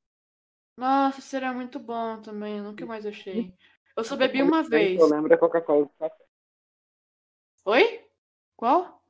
[0.77, 2.57] Nossa, isso era muito bom também.
[2.57, 3.53] Eu nunca mais achei.
[3.95, 4.99] Eu só bebi uma vez.
[4.99, 5.89] Eu lembro é Coca-Cola.
[7.65, 8.03] Oi?
[8.55, 9.01] Qual?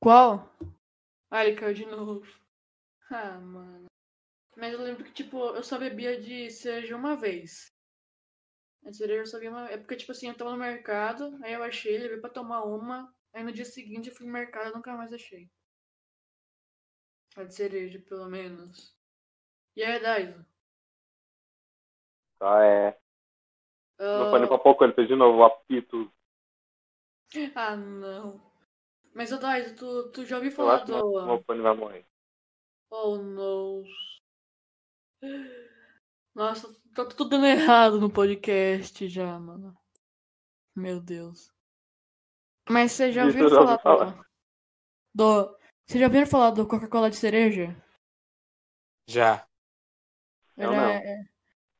[0.00, 0.50] Qual?
[1.30, 2.22] Ah, ele caiu de novo.
[3.10, 3.86] Ah, mano.
[4.56, 7.70] Mas eu lembro que, tipo, eu só bebia de cereja uma vez.
[8.84, 9.68] A cereja eu só bebia uma...
[9.70, 13.14] É porque, tipo assim, eu tava no mercado, aí eu achei, levei pra tomar uma,
[13.34, 15.50] aí no dia seguinte eu fui no mercado e nunca mais achei.
[17.36, 18.96] A de cereja, pelo menos.
[19.76, 20.44] E aí, Daiso?
[22.38, 22.98] Só é.
[23.98, 26.12] Ah, Meu fone pra pouco, ele fez de novo o apito.
[27.56, 28.40] Ah, não.
[29.12, 30.92] Mas, ô Daiso, tu, tu já ouviu falar do...
[30.92, 32.06] meu- meu fone vai morrer.
[32.90, 33.84] Oh, no.
[36.34, 39.76] Nossa, tá tudo dando errado no podcast já, mano.
[40.76, 41.52] Meu Deus.
[42.68, 44.28] Mas você já ouviu falar, falar.
[45.14, 45.44] do...
[45.46, 45.58] do.
[45.86, 47.76] Você já ouviu falar do Coca-Cola de cereja?
[49.08, 49.46] Já.
[50.56, 50.88] Eu Era- não.
[50.90, 51.24] é-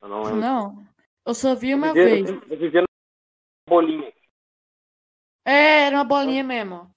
[0.05, 0.39] Eu não lembro.
[0.39, 0.87] Não.
[1.25, 2.29] Eu só vi Eu uma vivia- vez.
[2.29, 2.87] Eu vivia na
[3.67, 4.13] bolinha.
[5.43, 6.95] É, era uma bolinha mesmo.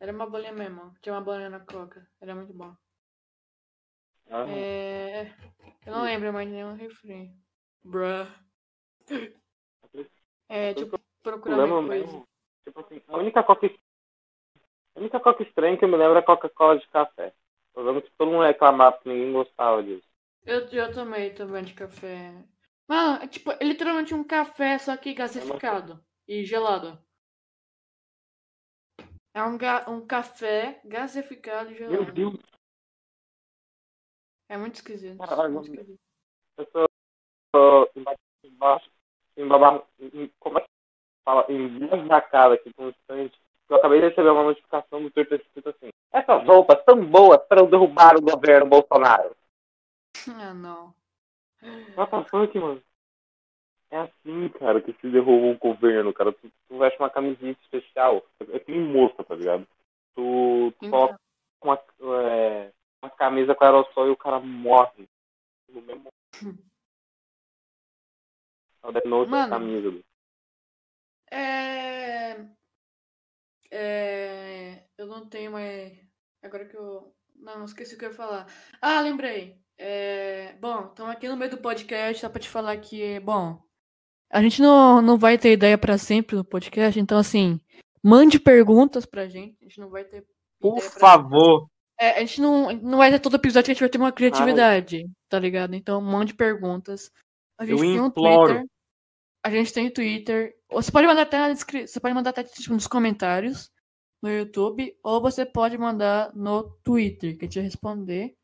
[0.00, 0.92] Era uma bolinha mesmo.
[1.00, 2.04] Tinha uma bolinha na coca.
[2.20, 2.74] Era muito bom.
[4.28, 4.50] Aham.
[4.50, 5.32] É...
[5.86, 7.32] Eu não lembro mais nenhum refrão.
[7.84, 8.26] Bruh.
[10.48, 12.26] É, tipo, procurar mesmo.
[12.64, 13.70] Tipo assim, a única coca.
[14.96, 17.32] A única coca estranha que eu me lembro é a Coca-Cola de café.
[17.76, 20.13] Eu lembro que todo mundo reclamava que ninguém gostava disso.
[20.46, 22.32] Eu, eu tomei também de café.
[22.86, 26.98] Mano, é tipo, é literalmente um café, só que gasificado e gelado.
[29.32, 32.12] É um, ga um café gasificado e Meu gelado.
[32.12, 32.34] Deus,
[34.48, 35.18] É muito esquisito.
[35.18, 36.00] Caralho, muito esquisito.
[36.58, 36.86] eu tô,
[37.52, 38.90] tô embaixo, embaixo,
[39.36, 40.68] embaixo, em- como é que
[41.24, 41.46] fala?
[42.30, 43.38] Cara aqui constante.
[43.68, 45.90] Eu acabei de receber uma notificação do Twitter escrito assim.
[46.12, 49.34] Essas roupas são boas para derrubar o governo Bolsonaro.
[50.34, 50.94] Ah, não.
[51.96, 52.82] What the fuck, mano?
[53.90, 56.32] É assim, cara, que se derruba o governo, cara.
[56.32, 58.24] Tu, tu veste uma camiseta especial.
[58.52, 59.66] É que nem moça, tá ligado?
[60.14, 61.18] Tu, tu Então, coloca
[61.62, 61.78] uma,
[62.22, 65.08] é, uma camisa com aerossol e o cara morre.
[65.68, 66.08] No mesmo.
[68.82, 69.50] É o Death Note da Mano.
[69.50, 70.04] camisa.
[71.30, 72.36] É...
[73.70, 74.88] é...
[74.96, 75.98] Eu não tenho mais.
[76.42, 77.14] Agora que eu.
[77.36, 78.46] Não esqueci o que eu ia falar.
[78.80, 79.63] Ah, lembrei.
[79.78, 80.54] É...
[80.60, 83.62] Bom, estamos aqui no meio do podcast, só pra te falar que, bom,
[84.30, 87.60] a gente não, não vai ter ideia pra sempre no podcast, então assim,
[88.02, 89.56] mande perguntas pra gente.
[89.62, 90.26] A gente não vai ter.
[90.60, 91.68] Por favor.
[92.00, 94.10] É, a gente não, não vai ter todo episódio que a gente vai ter uma
[94.10, 95.74] criatividade, tá ligado?
[95.74, 97.12] Então, mande perguntas.
[97.56, 98.54] A gente Eu tem um imploro.
[98.54, 98.70] Twitter.
[99.44, 100.56] A gente tem Twitter.
[100.72, 101.86] Você pode mandar até na descri...
[101.86, 103.70] Você pode mandar até tipo, nos comentários
[104.20, 104.96] no YouTube.
[105.04, 108.34] Ou você pode mandar no Twitter, que a gente vai responder.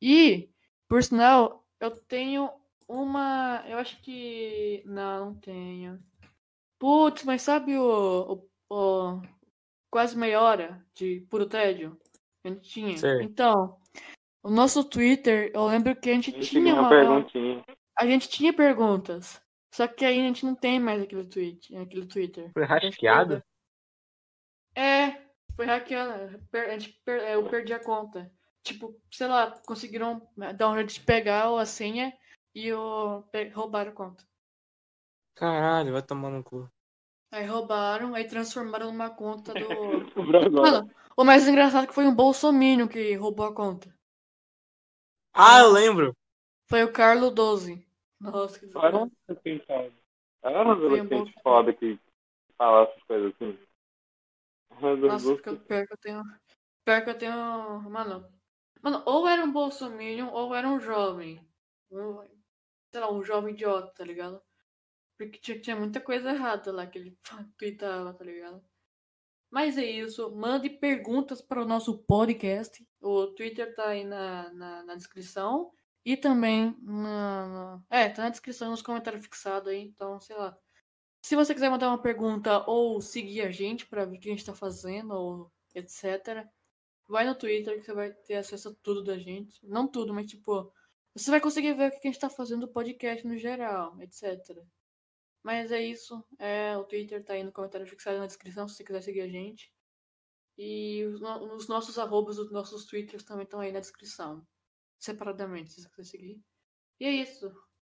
[0.00, 0.48] E,
[0.88, 2.50] por sinal, eu tenho
[2.88, 3.62] uma.
[3.66, 4.82] Eu acho que.
[4.86, 5.98] Não, não tenho.
[6.78, 8.44] Putz, mas sabe o.
[8.70, 9.22] o, o-
[9.90, 11.98] Quase meia hora de puro tédio?
[12.44, 12.96] A gente tinha.
[12.98, 13.22] Sei.
[13.22, 13.78] Então,
[14.42, 16.88] o nosso Twitter, eu lembro que a gente A gente tinha uma uma.
[16.90, 17.64] perguntinha.
[17.98, 19.40] A gente tinha perguntas.
[19.74, 22.50] Só que aí a gente não tem mais aquele tweet, aquele Twitter.
[22.52, 23.42] Foi hackeado?
[24.74, 25.22] É,
[25.56, 26.38] foi hackeado.
[26.50, 28.30] Per- a gente per- eu perdi a conta.
[28.68, 32.12] Tipo, sei lá, conseguiram dar um jeito de pegar a senha
[32.54, 34.24] e o, roubaram a conta.
[35.34, 36.70] Caralho, vai tomar no cu.
[37.30, 39.60] Aí roubaram, aí transformaram numa conta do.
[40.52, 43.94] Mano, o mais engraçado é que foi um bolsominion que roubou a conta.
[45.32, 46.14] Ah, eu lembro.
[46.66, 47.86] Foi o Carlo 12.
[48.20, 49.10] Nossa, que Era um desgraça.
[49.28, 49.92] adolescente, cara.
[50.42, 51.98] Era um Foi um adolescente bom- foda que
[52.56, 53.58] falava essas coisas assim.
[54.72, 56.22] Um Nossa, pior que eu tenho.
[56.84, 57.90] Pior que eu tenho.
[57.90, 58.37] Mano.
[58.82, 61.40] Mano, ou era um bolsominion ou era um jovem.
[61.90, 62.20] Um,
[62.90, 64.40] sei lá, um jovem idiota, tá ligado?
[65.18, 67.18] Porque tinha, tinha muita coisa errada lá que ele
[67.58, 68.64] tweetava, tá ligado?
[69.50, 70.30] Mas é isso.
[70.34, 72.86] Mande perguntas para o nosso podcast.
[73.00, 75.72] O Twitter tá aí na, na, na descrição.
[76.04, 79.80] E também na, na- É, tá na descrição, nos comentários fixados aí.
[79.82, 80.56] Então, sei lá.
[81.22, 84.32] Se você quiser mandar uma pergunta ou seguir a gente para ver o que a
[84.32, 86.46] gente tá fazendo, ou etc.,
[87.08, 89.58] vai no Twitter que você vai ter acesso a tudo da gente.
[89.66, 90.72] Não tudo, mas tipo,
[91.14, 94.62] você vai conseguir ver o que a gente tá fazendo no podcast no geral, etc.
[95.42, 96.22] Mas é isso.
[96.38, 99.28] É, o Twitter tá aí no comentário fixado na descrição se você quiser seguir a
[99.28, 99.72] gente.
[100.58, 104.46] E os, no- os nossos arrobas, os nossos twitters também estão aí na descrição.
[104.98, 106.40] Separadamente, se você quiser seguir.
[107.00, 107.50] E é isso.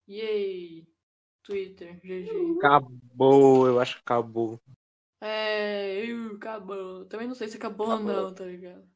[0.09, 0.87] Yay!
[1.43, 2.59] Twitter, GG.
[2.59, 4.61] Acabou, eu acho que acabou.
[5.23, 7.07] É, eu, acabou.
[7.07, 8.13] Também não sei se acabou, ou Acabou.
[8.15, 8.87] não, tá ligado?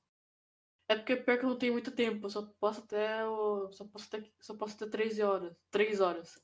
[0.89, 3.72] É porque pior que eu não tenho muito tempo, eu só posso até o.
[3.72, 5.57] Só posso até, só posso até 13 horas.
[5.70, 6.43] 3 horas.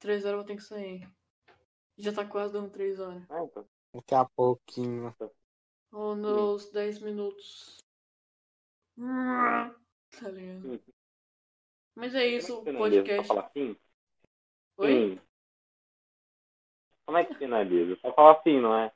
[0.00, 1.08] 3 horas eu vou ter que sair.
[1.96, 3.22] Já tá quase dando 3 horas.
[3.30, 3.68] Ah, então.
[3.94, 5.14] Daqui a pouquinho.
[5.92, 7.78] Ou nos 10 minutos.
[8.96, 10.72] Tá ligado?
[10.72, 10.80] Hum.
[11.94, 13.16] Mas é isso, o Como é que finaliza?
[13.16, 13.28] Só podcast.
[13.28, 13.76] falar assim?
[14.76, 14.88] Oi?
[14.88, 15.20] Sim.
[17.06, 17.96] Como é que finaliza?
[18.00, 18.92] Só falar assim, não é?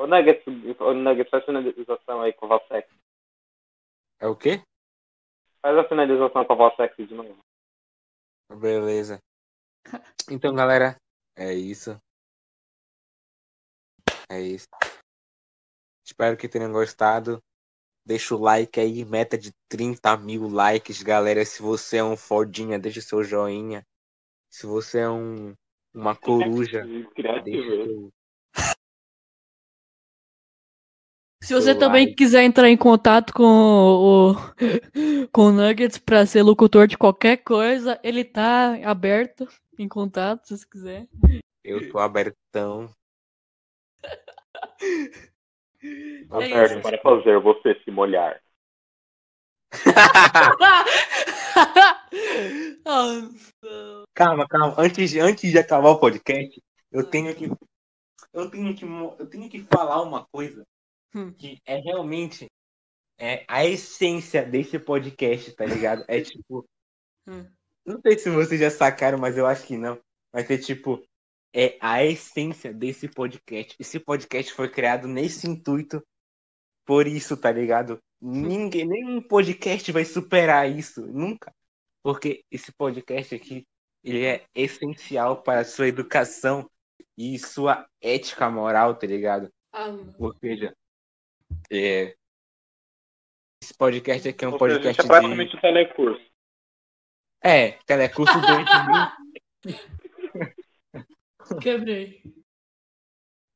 [0.00, 0.42] Ô Nuggets,
[0.80, 2.96] ô Nuggets, faz a finalização aí com a voz sexy.
[4.18, 4.62] É o quê?
[5.60, 7.36] Faz a finalização com a voz sexy de novo.
[8.50, 9.20] Beleza.
[10.30, 10.96] Então, galera,
[11.36, 12.00] é isso.
[14.30, 14.66] É isso.
[16.02, 17.38] Espero que tenham gostado.
[18.02, 21.44] Deixa o like aí, meta de 30 mil likes, galera.
[21.44, 23.86] Se você é um fodinha, deixa o seu joinha.
[24.48, 25.54] Se você é um
[25.92, 27.84] uma coruja, deixa Criativo.
[27.84, 28.19] seu...
[31.42, 34.34] Se você Seu também quiser entrar em contato com o,
[35.32, 40.58] com o Nuggets para ser locutor de qualquer coisa, ele tá aberto em contato, se
[40.58, 41.08] você quiser.
[41.64, 42.90] Eu tô abertão.
[44.02, 44.10] Tá
[45.82, 48.38] É para fazer você se molhar.
[54.14, 54.74] Calma, calma.
[54.76, 56.62] Antes, de- antes de acabar o podcast,
[56.92, 57.46] eu tenho que.
[58.32, 60.62] Eu tenho que, eu tenho que falar uma coisa
[61.14, 61.32] Hum.
[61.32, 62.46] que é realmente
[63.18, 66.04] é a essência desse podcast, tá ligado?
[66.08, 66.66] É tipo.
[67.26, 67.46] Hum.
[67.84, 70.00] Não sei se vocês já sacaram, mas eu acho que não.
[70.32, 71.04] Mas é tipo.
[71.52, 73.76] É a essência desse podcast.
[73.78, 76.02] Esse podcast foi criado nesse intuito.
[76.86, 77.98] Por isso, tá ligado?
[78.20, 81.06] Ninguém, nenhum podcast vai superar isso.
[81.06, 81.52] Nunca.
[82.02, 83.66] Porque esse podcast aqui,
[84.02, 86.70] ele é essencial para a sua educação
[87.18, 89.52] e sua ética moral, tá ligado?
[89.72, 89.88] Ah.
[90.18, 90.74] Ou seja,
[91.70, 92.16] é,
[93.62, 96.20] esse podcast aqui é um Ou seja, podcast isso é praticamente um telecurso.
[96.20, 96.30] de...
[97.42, 98.46] É, telecurso do.
[101.60, 102.22] Quebrei.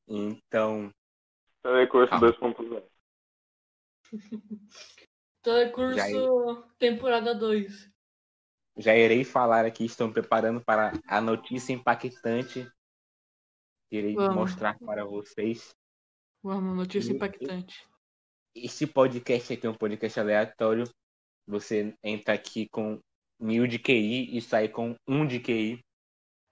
[0.09, 0.93] Então,
[1.63, 2.31] Telecurso Calma.
[2.33, 2.83] 2.0.
[5.43, 6.07] Telecurso Já
[6.79, 7.91] temporada 2.
[8.79, 12.71] já irei falar aqui, estão preparando para a notícia impactante.
[13.91, 14.35] Irei Vamos.
[14.35, 15.75] mostrar para vocês.
[16.45, 17.89] Uma notícia E- impactante.
[18.55, 20.85] Esse podcast aqui é um podcast aleatório.
[21.49, 23.01] Você entra aqui com
[23.41, 25.81] mil de QI e sai com um de QI.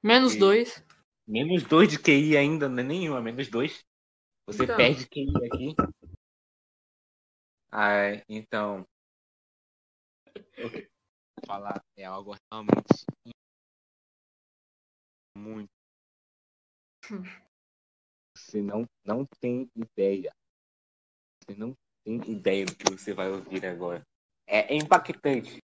[0.03, 0.85] Menos E- dois.
[1.29, 3.85] Menos dois de QI ainda, não é nenhum, é menos dois.
[4.49, 4.77] Você Então.
[4.77, 5.75] perde QI aqui.
[7.71, 8.85] Ah, então.
[11.47, 13.05] Falar é algo realmente
[15.37, 15.71] muito.
[17.11, 17.42] Hum.
[18.53, 20.31] Você não, não tem ideia.
[21.41, 21.75] Você não
[22.05, 24.07] tem ideia do que você vai ouvir agora.
[24.47, 25.57] É, é impactante.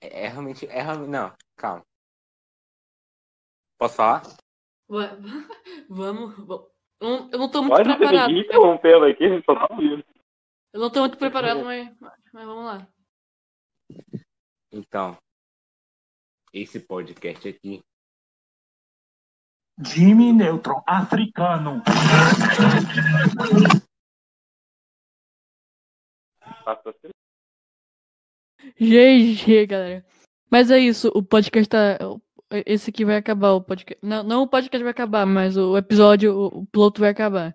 [0.00, 0.64] É, é realmente.
[0.66, 1.10] É realmente.
[1.10, 1.84] Não, calma.
[3.78, 4.22] Posso falar?
[4.88, 5.14] Va-
[5.90, 6.34] Vamos.
[6.46, 6.66] va-
[7.02, 8.28] Eu não, eu não tô muito Pode preparado.
[8.30, 10.02] seguir interrompendo aqui, a gente só tá ouvindo.
[10.72, 12.88] Eu não tô muito preparado, mas, mas vamos lá.
[14.72, 15.18] Então,
[16.50, 17.82] esse podcast aqui
[19.78, 21.82] Jimmy Neutron africano.
[28.78, 30.04] GG, galera.
[30.50, 31.98] Mas é isso, o podcast tá.
[32.64, 33.98] Esse aqui vai acabar o podcast.
[34.02, 37.54] Não, não o podcast vai acabar, mas o episódio, o, o piloto vai acabar.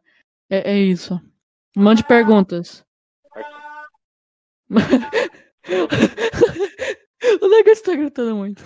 [0.50, 1.20] É, é isso.
[1.76, 2.86] Mande perguntas.
[7.42, 8.64] o negócio tá gritando muito.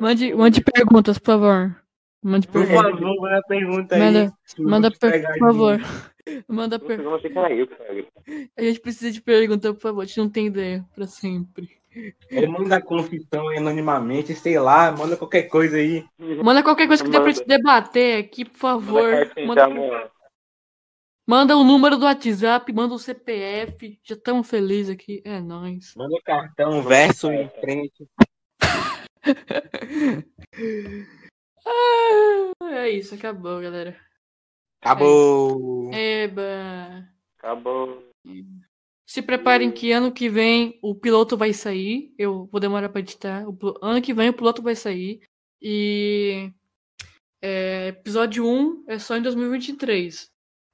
[0.00, 1.87] Mande, mande perguntas, por favor.
[2.22, 4.00] Mande Por favor, manda pergunta aí.
[4.00, 5.78] Manda- Manda, per- por favor.
[6.48, 6.96] Manda Não per...
[6.96, 8.50] sei como achei que era eu que tava gritando.
[8.56, 10.02] A gente precisa de pergunta, por favor.
[10.02, 11.78] A gente não tem ideia pra sempre.
[12.32, 16.04] Ou manda confissão anonimamente, sei lá, manda qualquer coisa aí.
[16.42, 17.34] Manda qualquer coisa que dê pra Manda.
[17.38, 19.10] gente debater aqui, por favor.
[19.46, 20.10] Manda Manda,
[21.26, 23.98] manda o número do WhatsApp, manda o CPF.
[24.04, 25.22] Já estamos felizes aqui.
[25.24, 25.94] É nóis.
[25.96, 28.06] Manda o cartão, verso em frente.
[31.68, 33.96] Ah, é isso, acabou, galera.
[34.80, 35.92] Acabou.
[35.92, 37.06] Eba.
[37.38, 38.02] Acabou.
[39.06, 42.14] Se preparem que ano que vem o piloto vai sair.
[42.18, 43.44] Eu vou demorar pra editar.
[43.82, 45.20] Ano que vem o piloto vai sair.
[45.60, 46.52] E
[47.42, 50.30] é, episódio 1 é só em 2023.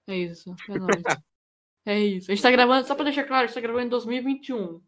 [0.08, 0.54] É isso.
[0.68, 0.90] É nóis.
[1.86, 2.30] é isso.
[2.30, 4.80] A gente tá gravando, só pra deixar claro, a gente tá gravando em 2021.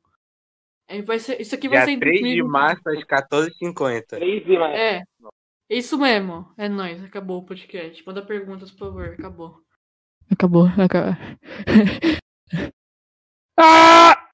[0.88, 2.48] É, vai ser, isso aqui vai ser Dia em 3 de 2021.
[2.48, 4.06] março às 14h50.
[4.08, 4.78] Três e mais.
[4.78, 5.02] É.
[5.68, 6.52] Isso mesmo.
[6.56, 7.02] É nóis.
[7.02, 8.04] Acabou o podcast.
[8.06, 9.14] Manda perguntas, por favor.
[9.18, 9.60] Acabou.
[10.30, 10.66] Acabou.
[10.66, 11.16] Acabou.
[13.58, 14.25] ah!